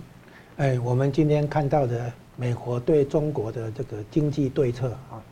[0.58, 5.24] 哎，我们今天看到的美国对中国的这个经济对策啊，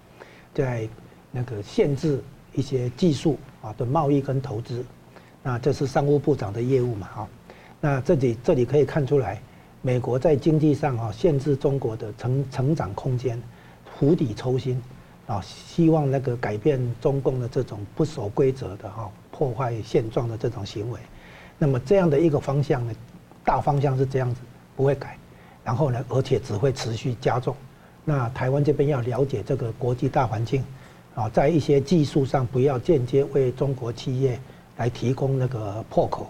[0.54, 0.88] 在
[1.30, 4.82] 那个限制一些技术啊的贸易跟投资，
[5.42, 7.08] 那这是商务部长的业务嘛？
[7.14, 7.28] 哈，
[7.82, 9.42] 那这里这里可以看出来，
[9.82, 13.38] 美国在经济上啊限制中国的成成长空间，
[14.00, 14.82] 釜底抽薪。
[15.26, 21.00] 啊，希望那个改变中共的这种不守规则的哈破坏现状的这种行为，
[21.58, 22.94] 那么这样的一个方向呢，
[23.46, 24.42] 大方向是这样子，
[24.76, 25.18] 不会改，
[25.64, 27.56] 然后呢，而且只会持续加重。
[28.04, 30.62] 那台湾这边要了解这个国际大环境，
[31.16, 34.38] 啊，在一些技术上不要间接为中国企业
[34.76, 36.28] 来提供那个破口，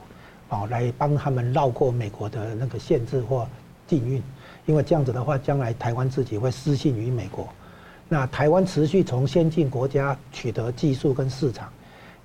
[0.49, 3.47] 啊，来帮他们绕过美国的那个限制或
[3.87, 4.21] 禁运，
[4.67, 7.49] 因为这样子的话，将来台湾自己会失信于美国。
[8.13, 11.67] 那台湾持续从先进国家取得技术跟市场，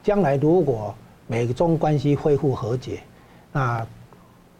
[0.03, 0.95] 将来如果
[1.27, 3.03] 美中关系恢复和解，
[3.51, 3.87] 那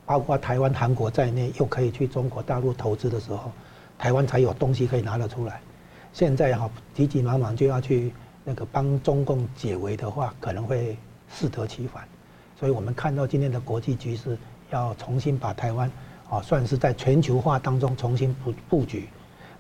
[0.07, 3.53] 包括台湾、韩国在内又可以去中国大陆投资的时候，
[3.99, 5.61] 台湾才有东西可以拿得出来。
[6.15, 8.11] 现在哈急急忙忙就要去
[8.43, 10.97] 那个帮中共解围的话，可能会
[11.31, 12.09] 适得其反。
[12.59, 14.39] 所以我们看到今天的国际局势，
[14.71, 15.93] 要重新把台湾
[16.31, 19.07] 啊算是在全球化当中重新布布局。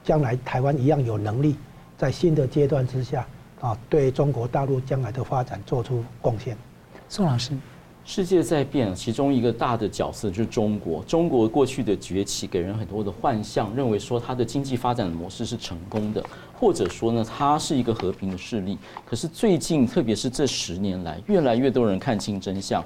[0.09, 1.54] 将来台湾一样有能力，
[1.98, 3.26] 在新的阶段之下，
[3.61, 6.56] 啊，对中国大陆将来的发展做出贡献。
[7.11, 7.52] 宋老师，
[8.06, 11.04] 世界在变，其中一个大的角色就是中国。
[11.04, 16.24] 中国过去的崛起给人很多的幻象，认为说它的经济发展的模式是成功的，
[16.59, 18.78] 或者说呢，它是一个和平的势力。
[19.04, 22.82] 可是最近，特别是这十年来，越来越多人看清真相。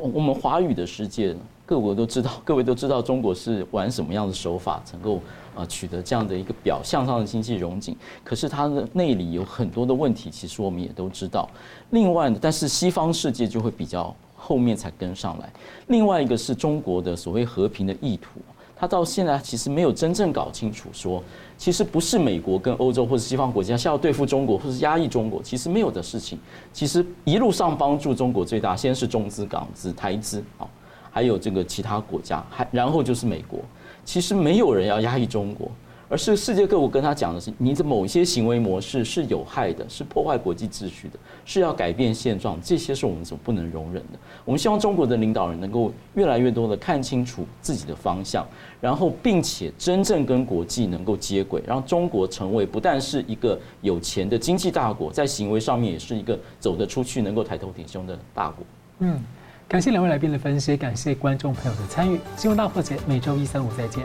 [0.00, 1.34] 我们华语的世界，
[1.66, 5.20] 各国都知道， 各位都知道中国是玩什么样的手法，能够。
[5.56, 11.48] 啊，取得这样的一个表象上的经济融景，可是它的内里有很多的问题，其实我们也都知道。
[11.90, 15.48] 另外呢，但是西方世界就会比较后面才跟上来。
[15.86, 18.40] 另外一个是中国的所谓和平的意图，
[18.76, 21.22] 他到现在其实没有真正搞清楚说，
[21.56, 26.38] 其实不是美国跟欧洲或者西方国家是要对付中国或是压抑中国，其实没有的事情。
[26.72, 30.66] 其实一路上帮助中国最大，先是中资、港资、台资啊，
[31.10, 33.60] 还有这个其他国家，还然后就是美国。
[34.04, 35.70] 其实没有人要压抑中国，
[36.08, 44.18] 而是世界各国跟他讲的是，你的某些行为模式是有害的，是破坏国际秩序的，是要改变现状，这些是我们所不能容忍的。
[44.44, 48.46] 我们希望中国的领导人能够越来越多的看清楚自己的方向，
[48.80, 58.64] 然后并且真正跟国际能够接轨，让中国成为不但是一个有钱的经济大国，在行为上面也是一个走得出去、能够抬头挺胸的大国。
[59.00, 59.20] 嗯。
[59.66, 62.20] 感谢两位来宾的分析，感谢观众朋友的参与。
[62.36, 64.04] 新闻大破解每周一、三、五再见。